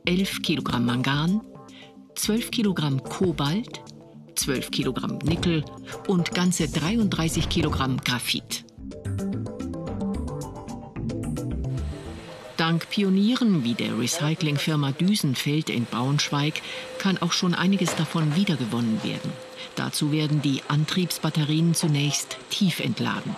11 0.05 0.43
Kilogramm 0.43 0.85
Mangan, 0.85 1.41
12 2.13 2.51
Kilogramm 2.51 3.03
Kobalt, 3.03 3.81
12 4.35 4.69
Kilogramm 4.69 5.17
Nickel 5.23 5.65
und 6.07 6.35
ganze 6.35 6.67
33 6.67 7.49
Kilogramm 7.49 7.97
Graphit. 7.97 8.63
Dank 12.69 12.87
Pionieren 12.91 13.63
wie 13.63 13.73
der 13.73 13.97
Recyclingfirma 13.97 14.91
Düsenfeld 14.91 15.71
in 15.71 15.85
Braunschweig 15.85 16.61
kann 16.99 17.17
auch 17.17 17.31
schon 17.31 17.55
einiges 17.55 17.95
davon 17.95 18.35
wiedergewonnen 18.35 19.03
werden. 19.03 19.33
Dazu 19.75 20.11
werden 20.11 20.43
die 20.43 20.61
Antriebsbatterien 20.67 21.73
zunächst 21.73 22.37
tief 22.51 22.79
entladen. 22.79 23.35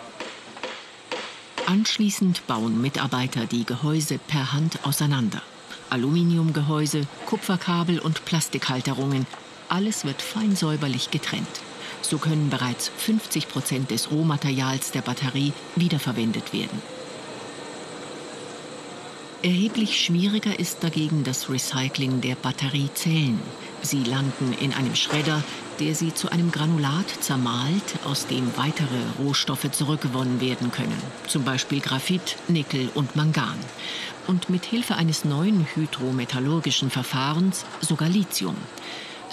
Anschließend 1.65 2.45
bauen 2.45 2.81
Mitarbeiter 2.81 3.45
die 3.45 3.65
Gehäuse 3.65 4.17
per 4.17 4.51
Hand 4.51 4.85
auseinander. 4.85 5.41
Aluminiumgehäuse, 5.89 7.07
Kupferkabel 7.25 7.99
und 7.99 8.25
Plastikhalterungen, 8.25 9.25
alles 9.69 10.03
wird 10.03 10.21
fein 10.21 10.57
säuberlich 10.57 11.09
getrennt. 11.09 11.61
So 12.01 12.17
können 12.17 12.49
bereits 12.49 12.91
50 12.97 13.47
Prozent 13.47 13.91
des 13.91 14.11
Rohmaterials 14.11 14.91
der 14.91 15.03
Batterie 15.03 15.53
wiederverwendet 15.77 16.51
werden. 16.51 16.81
Erheblich 19.43 19.99
schwieriger 19.99 20.59
ist 20.59 20.83
dagegen 20.83 21.23
das 21.23 21.49
Recycling 21.49 22.21
der 22.21 22.35
Batteriezellen. 22.35 23.39
Sie 23.81 24.03
landen 24.03 24.53
in 24.59 24.71
einem 24.71 24.95
Schredder, 24.95 25.43
der 25.79 25.95
sie 25.95 26.13
zu 26.13 26.31
einem 26.31 26.51
Granulat 26.51 27.09
zermahlt, 27.21 27.95
aus 28.05 28.27
dem 28.27 28.55
weitere 28.55 28.99
Rohstoffe 29.17 29.71
zurückgewonnen 29.71 30.41
werden 30.41 30.71
können, 30.71 30.95
zum 31.25 31.43
Beispiel 31.43 31.79
Graphit, 31.79 32.37
Nickel 32.49 32.91
und 32.93 33.15
Mangan. 33.15 33.57
Und 34.27 34.51
mit 34.51 34.63
Hilfe 34.63 34.95
eines 34.95 35.25
neuen 35.25 35.65
hydrometallurgischen 35.73 36.91
Verfahrens 36.91 37.65
sogar 37.79 38.09
Lithium. 38.09 38.55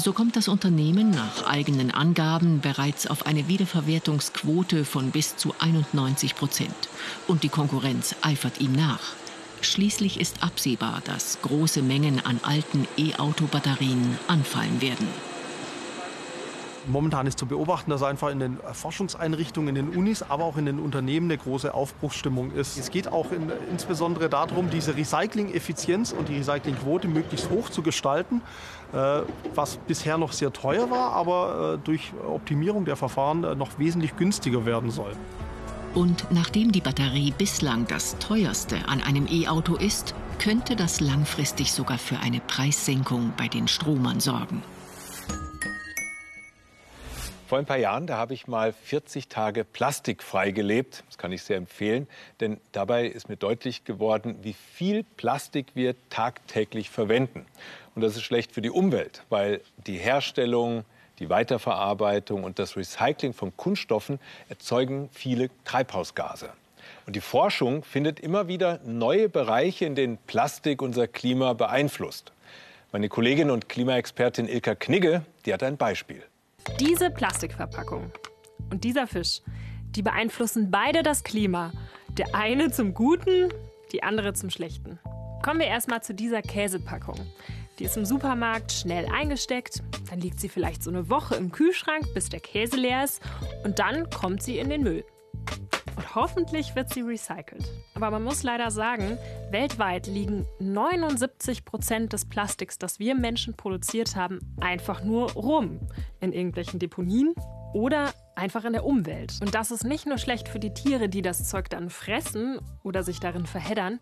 So 0.02 0.14
kommt 0.14 0.36
das 0.36 0.48
Unternehmen 0.48 1.10
nach 1.10 1.46
eigenen 1.46 1.90
Angaben 1.90 2.60
bereits 2.60 3.08
auf 3.08 3.26
eine 3.26 3.46
Wiederverwertungsquote 3.46 4.86
von 4.86 5.10
bis 5.10 5.36
zu 5.36 5.54
91 5.58 6.34
Prozent. 6.34 6.88
Und 7.26 7.42
die 7.42 7.50
Konkurrenz 7.50 8.14
eifert 8.22 8.58
ihm 8.62 8.72
nach. 8.72 9.00
Schließlich 9.60 10.20
ist 10.20 10.42
absehbar, 10.42 11.02
dass 11.04 11.40
große 11.42 11.82
Mengen 11.82 12.24
an 12.24 12.40
alten 12.42 12.86
E-Auto-Batterien 12.96 14.18
anfallen 14.28 14.80
werden. 14.80 15.08
Momentan 16.86 17.26
ist 17.26 17.38
zu 17.38 17.44
beobachten, 17.44 17.90
dass 17.90 18.02
einfach 18.02 18.30
in 18.30 18.40
den 18.40 18.58
Forschungseinrichtungen, 18.72 19.76
in 19.76 19.86
den 19.86 19.96
Unis, 19.96 20.22
aber 20.22 20.44
auch 20.44 20.56
in 20.56 20.64
den 20.64 20.78
Unternehmen 20.78 21.26
eine 21.26 21.36
große 21.36 21.74
Aufbruchsstimmung 21.74 22.52
ist. 22.52 22.78
Es 22.78 22.90
geht 22.90 23.08
auch 23.08 23.30
in, 23.30 23.52
insbesondere 23.70 24.30
darum, 24.30 24.70
diese 24.70 24.96
Recycling-Effizienz 24.96 26.12
und 26.12 26.30
die 26.30 26.38
Recyclingquote 26.38 27.06
möglichst 27.08 27.50
hoch 27.50 27.68
zu 27.68 27.82
gestalten, 27.82 28.40
äh, 28.94 29.20
was 29.54 29.76
bisher 29.76 30.16
noch 30.16 30.32
sehr 30.32 30.50
teuer 30.50 30.90
war, 30.90 31.12
aber 31.12 31.74
äh, 31.74 31.84
durch 31.84 32.12
Optimierung 32.26 32.86
der 32.86 32.96
Verfahren 32.96 33.44
äh, 33.44 33.54
noch 33.54 33.78
wesentlich 33.78 34.16
günstiger 34.16 34.64
werden 34.64 34.90
soll. 34.90 35.12
Und 35.98 36.30
nachdem 36.30 36.70
die 36.70 36.80
Batterie 36.80 37.34
bislang 37.36 37.88
das 37.88 38.16
teuerste 38.20 38.86
an 38.86 39.02
einem 39.02 39.26
E-Auto 39.28 39.74
ist, 39.74 40.14
könnte 40.38 40.76
das 40.76 41.00
langfristig 41.00 41.72
sogar 41.72 41.98
für 41.98 42.20
eine 42.20 42.38
Preissenkung 42.38 43.32
bei 43.36 43.48
den 43.48 43.66
Stromern 43.66 44.20
sorgen. 44.20 44.62
Vor 47.48 47.58
ein 47.58 47.66
paar 47.66 47.78
Jahren, 47.78 48.06
da 48.06 48.16
habe 48.16 48.32
ich 48.32 48.46
mal 48.46 48.72
40 48.72 49.26
Tage 49.26 49.64
plastikfrei 49.64 50.52
gelebt. 50.52 51.02
Das 51.08 51.18
kann 51.18 51.32
ich 51.32 51.42
sehr 51.42 51.56
empfehlen, 51.56 52.06
denn 52.38 52.60
dabei 52.70 53.08
ist 53.08 53.28
mir 53.28 53.36
deutlich 53.36 53.82
geworden, 53.82 54.38
wie 54.42 54.52
viel 54.52 55.02
Plastik 55.02 55.74
wir 55.74 55.96
tagtäglich 56.10 56.90
verwenden. 56.90 57.44
Und 57.96 58.02
das 58.02 58.14
ist 58.14 58.22
schlecht 58.22 58.52
für 58.52 58.62
die 58.62 58.70
Umwelt, 58.70 59.24
weil 59.30 59.62
die 59.88 59.96
Herstellung, 59.96 60.84
die 61.18 61.28
Weiterverarbeitung 61.28 62.44
und 62.44 62.58
das 62.58 62.76
Recycling 62.76 63.32
von 63.32 63.56
Kunststoffen 63.56 64.18
erzeugen 64.48 65.08
viele 65.12 65.50
Treibhausgase. 65.64 66.50
Und 67.06 67.16
die 67.16 67.20
Forschung 67.20 67.84
findet 67.84 68.20
immer 68.20 68.48
wieder 68.48 68.80
neue 68.84 69.28
Bereiche, 69.28 69.84
in 69.84 69.94
denen 69.94 70.18
Plastik 70.18 70.82
unser 70.82 71.08
Klima 71.08 71.52
beeinflusst. 71.54 72.32
Meine 72.92 73.08
Kollegin 73.08 73.50
und 73.50 73.68
Klimaexpertin 73.68 74.48
Ilka 74.48 74.74
Knigge, 74.74 75.22
die 75.44 75.52
hat 75.52 75.62
ein 75.62 75.76
Beispiel. 75.76 76.22
Diese 76.80 77.10
Plastikverpackung 77.10 78.12
und 78.70 78.84
dieser 78.84 79.06
Fisch, 79.06 79.40
die 79.94 80.02
beeinflussen 80.02 80.70
beide 80.70 81.02
das 81.02 81.24
Klima. 81.24 81.72
Der 82.10 82.34
eine 82.34 82.70
zum 82.70 82.94
Guten, 82.94 83.52
die 83.92 84.02
andere 84.02 84.34
zum 84.34 84.50
Schlechten. 84.50 84.98
Kommen 85.42 85.60
wir 85.60 85.66
erstmal 85.66 86.02
zu 86.02 86.14
dieser 86.14 86.42
Käsepackung. 86.42 87.16
Die 87.78 87.84
ist 87.84 87.96
im 87.96 88.04
Supermarkt 88.04 88.72
schnell 88.72 89.06
eingesteckt, 89.06 89.84
dann 90.10 90.20
liegt 90.20 90.40
sie 90.40 90.48
vielleicht 90.48 90.82
so 90.82 90.90
eine 90.90 91.08
Woche 91.10 91.36
im 91.36 91.52
Kühlschrank, 91.52 92.12
bis 92.12 92.28
der 92.28 92.40
Käse 92.40 92.76
leer 92.76 93.04
ist 93.04 93.22
und 93.64 93.78
dann 93.78 94.10
kommt 94.10 94.42
sie 94.42 94.58
in 94.58 94.68
den 94.68 94.82
Müll. 94.82 95.04
Und 95.94 96.14
hoffentlich 96.14 96.74
wird 96.74 96.92
sie 96.92 97.02
recycelt. 97.02 97.64
Aber 97.94 98.10
man 98.10 98.24
muss 98.24 98.42
leider 98.42 98.72
sagen, 98.72 99.16
weltweit 99.50 100.08
liegen 100.08 100.44
79 100.58 101.64
Prozent 101.64 102.12
des 102.12 102.24
Plastiks, 102.28 102.78
das 102.78 102.98
wir 102.98 103.14
Menschen 103.14 103.54
produziert 103.54 104.16
haben, 104.16 104.40
einfach 104.60 105.04
nur 105.04 105.32
rum. 105.32 105.78
In 106.20 106.32
irgendwelchen 106.32 106.80
Deponien 106.80 107.34
oder 107.74 108.12
einfach 108.38 108.64
in 108.64 108.72
der 108.72 108.84
Umwelt. 108.84 109.34
Und 109.42 109.54
das 109.54 109.70
ist 109.70 109.84
nicht 109.84 110.06
nur 110.06 110.16
schlecht 110.16 110.48
für 110.48 110.60
die 110.60 110.72
Tiere, 110.72 111.08
die 111.08 111.22
das 111.22 111.48
Zeug 111.48 111.68
dann 111.68 111.90
fressen 111.90 112.60
oder 112.82 113.02
sich 113.02 113.20
darin 113.20 113.46
verheddern, 113.46 114.00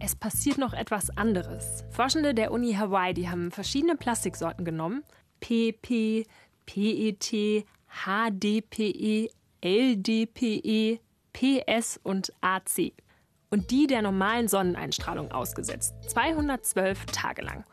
es 0.00 0.16
passiert 0.16 0.58
noch 0.58 0.72
etwas 0.72 1.16
anderes. 1.16 1.84
Forschende 1.90 2.34
der 2.34 2.50
Uni 2.50 2.74
Hawaii, 2.74 3.14
die 3.14 3.28
haben 3.28 3.50
verschiedene 3.50 3.96
Plastiksorten 3.96 4.64
genommen. 4.64 5.04
PP, 5.40 6.26
PET, 6.66 7.66
HDPE, 8.06 9.30
LDPE, 9.62 11.00
PS 11.32 12.00
und 12.02 12.32
AC. 12.40 12.92
Und 13.50 13.70
die 13.70 13.86
der 13.86 14.02
normalen 14.02 14.48
Sonneneinstrahlung 14.48 15.30
ausgesetzt. 15.30 15.94
212 16.08 17.06
Tage 17.06 17.42
lang. 17.42 17.64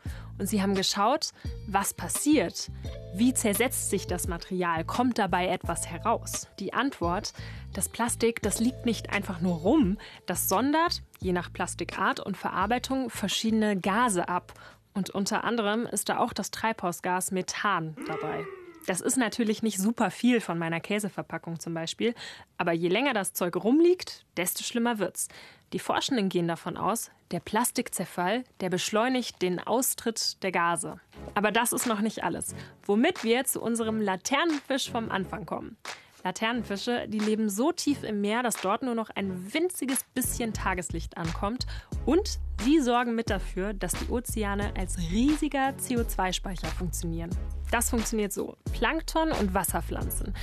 Und 0.42 0.48
sie 0.48 0.60
haben 0.60 0.74
geschaut, 0.74 1.30
was 1.68 1.94
passiert. 1.94 2.68
Wie 3.14 3.32
zersetzt 3.32 3.90
sich 3.90 4.08
das 4.08 4.26
Material? 4.26 4.84
Kommt 4.84 5.18
dabei 5.18 5.46
etwas 5.46 5.86
heraus? 5.86 6.48
Die 6.58 6.74
Antwort, 6.74 7.32
das 7.72 7.88
Plastik, 7.88 8.42
das 8.42 8.58
liegt 8.58 8.84
nicht 8.84 9.10
einfach 9.10 9.40
nur 9.40 9.58
rum, 9.58 9.98
das 10.26 10.48
sondert, 10.48 11.04
je 11.20 11.32
nach 11.32 11.52
Plastikart 11.52 12.18
und 12.18 12.36
Verarbeitung, 12.36 13.08
verschiedene 13.08 13.78
Gase 13.78 14.28
ab. 14.28 14.52
Und 14.94 15.10
unter 15.10 15.44
anderem 15.44 15.86
ist 15.86 16.08
da 16.08 16.18
auch 16.18 16.32
das 16.32 16.50
Treibhausgas 16.50 17.30
Methan 17.30 17.94
dabei. 18.08 18.44
Das 18.88 19.00
ist 19.00 19.16
natürlich 19.16 19.62
nicht 19.62 19.78
super 19.78 20.10
viel 20.10 20.40
von 20.40 20.58
meiner 20.58 20.80
Käseverpackung 20.80 21.60
zum 21.60 21.72
Beispiel, 21.72 22.16
aber 22.56 22.72
je 22.72 22.88
länger 22.88 23.14
das 23.14 23.32
Zeug 23.32 23.54
rumliegt, 23.54 24.26
desto 24.36 24.64
schlimmer 24.64 24.98
wird's. 24.98 25.28
Die 25.72 25.78
Forschenden 25.78 26.28
gehen 26.28 26.48
davon 26.48 26.76
aus, 26.76 27.10
der 27.30 27.40
Plastikzerfall, 27.40 28.44
der 28.60 28.68
beschleunigt 28.68 29.40
den 29.40 29.58
Austritt 29.58 30.42
der 30.42 30.52
Gase. 30.52 31.00
Aber 31.34 31.50
das 31.50 31.72
ist 31.72 31.86
noch 31.86 32.00
nicht 32.00 32.22
alles. 32.22 32.54
Womit 32.84 33.24
wir 33.24 33.44
zu 33.44 33.62
unserem 33.62 34.00
Laternenfisch 34.00 34.90
vom 34.90 35.10
Anfang 35.10 35.46
kommen. 35.46 35.78
Laternenfische, 36.24 37.06
die 37.08 37.18
leben 37.18 37.48
so 37.48 37.72
tief 37.72 38.02
im 38.02 38.20
Meer, 38.20 38.42
dass 38.42 38.56
dort 38.60 38.82
nur 38.82 38.94
noch 38.94 39.10
ein 39.10 39.52
winziges 39.52 40.04
bisschen 40.14 40.52
Tageslicht 40.52 41.16
ankommt. 41.16 41.66
Und 42.06 42.38
sie 42.62 42.80
sorgen 42.80 43.14
mit 43.14 43.30
dafür, 43.30 43.74
dass 43.74 43.92
die 43.92 44.08
Ozeane 44.08 44.72
als 44.78 44.98
riesiger 44.98 45.70
CO2-Speicher 45.70 46.68
funktionieren. 46.68 47.30
Das 47.70 47.90
funktioniert 47.90 48.32
so. 48.32 48.56
Plankton 48.72 49.32
und 49.32 49.54
Wasserpflanzen. 49.54 50.34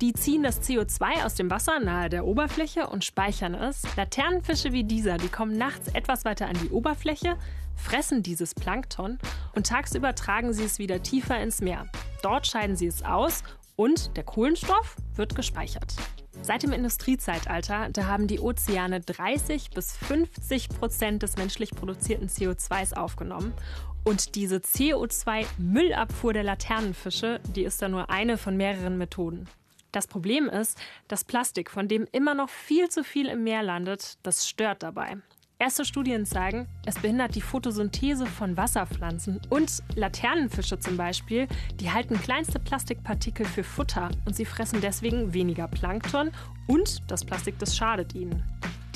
Die 0.00 0.12
ziehen 0.12 0.42
das 0.42 0.62
CO2 0.62 1.24
aus 1.24 1.34
dem 1.34 1.50
Wasser 1.50 1.80
nahe 1.80 2.08
der 2.08 2.26
Oberfläche 2.26 2.88
und 2.88 3.04
speichern 3.04 3.54
es. 3.54 3.82
Laternenfische 3.96 4.72
wie 4.72 4.84
dieser, 4.84 5.16
die 5.16 5.28
kommen 5.28 5.56
nachts 5.56 5.88
etwas 5.94 6.24
weiter 6.24 6.46
an 6.46 6.58
die 6.62 6.70
Oberfläche, 6.70 7.36
fressen 7.74 8.22
dieses 8.22 8.54
Plankton 8.54 9.18
und 9.54 9.66
tagsüber 9.66 10.14
tragen 10.14 10.52
sie 10.52 10.64
es 10.64 10.78
wieder 10.78 11.02
tiefer 11.02 11.40
ins 11.40 11.60
Meer. 11.60 11.86
Dort 12.22 12.46
scheiden 12.46 12.76
sie 12.76 12.86
es 12.86 13.02
aus 13.02 13.42
und 13.76 14.16
der 14.16 14.24
Kohlenstoff 14.24 14.96
wird 15.14 15.34
gespeichert. 15.34 15.94
Seit 16.42 16.62
dem 16.62 16.72
Industriezeitalter, 16.72 17.88
da 17.90 18.06
haben 18.06 18.26
die 18.26 18.40
Ozeane 18.40 19.00
30 19.00 19.70
bis 19.70 19.96
50 19.96 20.68
Prozent 20.68 21.22
des 21.22 21.36
menschlich 21.36 21.70
produzierten 21.70 22.28
CO2s 22.28 22.94
aufgenommen. 22.94 23.54
Und 24.04 24.34
diese 24.34 24.56
CO2-Müllabfuhr 24.56 26.34
der 26.34 26.42
Laternenfische, 26.42 27.40
die 27.54 27.64
ist 27.64 27.80
da 27.80 27.88
nur 27.88 28.10
eine 28.10 28.36
von 28.36 28.56
mehreren 28.56 28.98
Methoden. 28.98 29.48
Das 29.92 30.06
Problem 30.06 30.48
ist, 30.48 30.78
das 31.08 31.24
Plastik, 31.24 31.70
von 31.70 31.88
dem 31.88 32.06
immer 32.10 32.34
noch 32.34 32.50
viel 32.50 32.88
zu 32.88 33.04
viel 33.04 33.28
im 33.28 33.44
Meer 33.44 33.62
landet, 33.62 34.18
das 34.22 34.46
stört 34.46 34.82
dabei. 34.82 35.16
Erste 35.58 35.84
Studien 35.84 36.26
zeigen, 36.26 36.66
es 36.84 36.96
behindert 36.96 37.36
die 37.36 37.40
Photosynthese 37.40 38.26
von 38.26 38.56
Wasserpflanzen 38.56 39.40
und 39.50 39.84
Laternenfische 39.94 40.80
zum 40.80 40.96
Beispiel, 40.96 41.46
die 41.80 41.92
halten 41.92 42.20
kleinste 42.20 42.58
Plastikpartikel 42.58 43.46
für 43.46 43.62
Futter 43.62 44.10
und 44.26 44.34
sie 44.34 44.44
fressen 44.44 44.80
deswegen 44.80 45.32
weniger 45.32 45.68
Plankton 45.68 46.32
und 46.66 47.08
das 47.08 47.24
Plastik, 47.24 47.58
das 47.60 47.76
schadet 47.76 48.14
ihnen. 48.14 48.42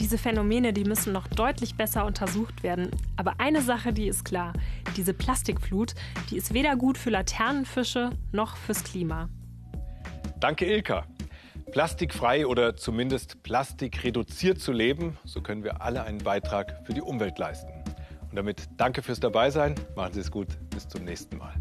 Diese 0.01 0.18
Phänomene, 0.18 0.73
die 0.73 0.85
müssen 0.85 1.12
noch 1.12 1.29
deutlich 1.29 1.77
besser 1.77 2.05
untersucht 2.05 2.62
werden. 2.62 2.90
Aber 3.16 3.35
eine 3.38 3.62
Sache, 3.62 3.92
die 3.92 4.07
ist 4.07 4.25
klar. 4.25 4.53
Diese 4.97 5.12
Plastikflut, 5.12 5.94
die 6.31 6.37
ist 6.37 6.55
weder 6.55 6.77
gut 6.77 6.99
für 6.99 7.11
Laternenfische 7.11 8.11
noch 8.31 8.57
fürs 8.57 8.85
Klima. 8.85 9.29
Danke, 10.38 10.66
Ilka. 10.66 11.05
Plastikfrei 11.70 12.46
oder 12.46 12.76
zumindest 12.76 13.42
plastikreduziert 13.42 14.61
zu 14.61 14.72
leben, 14.72 15.18
so 15.24 15.40
können 15.40 15.64
wir 15.64 15.83
alle 15.83 16.02
einen 16.02 16.18
Beitrag 16.18 16.81
für 16.85 16.94
die 16.94 17.02
Umwelt 17.02 17.38
leisten. 17.38 17.72
Und 18.31 18.37
damit 18.37 18.68
danke 18.76 19.02
fürs 19.02 19.20
Dabeisein. 19.20 19.74
Machen 19.94 20.14
Sie 20.14 20.20
es 20.20 20.31
gut. 20.31 20.48
Bis 20.70 20.88
zum 20.88 21.04
nächsten 21.04 21.38
Mal. 21.38 21.54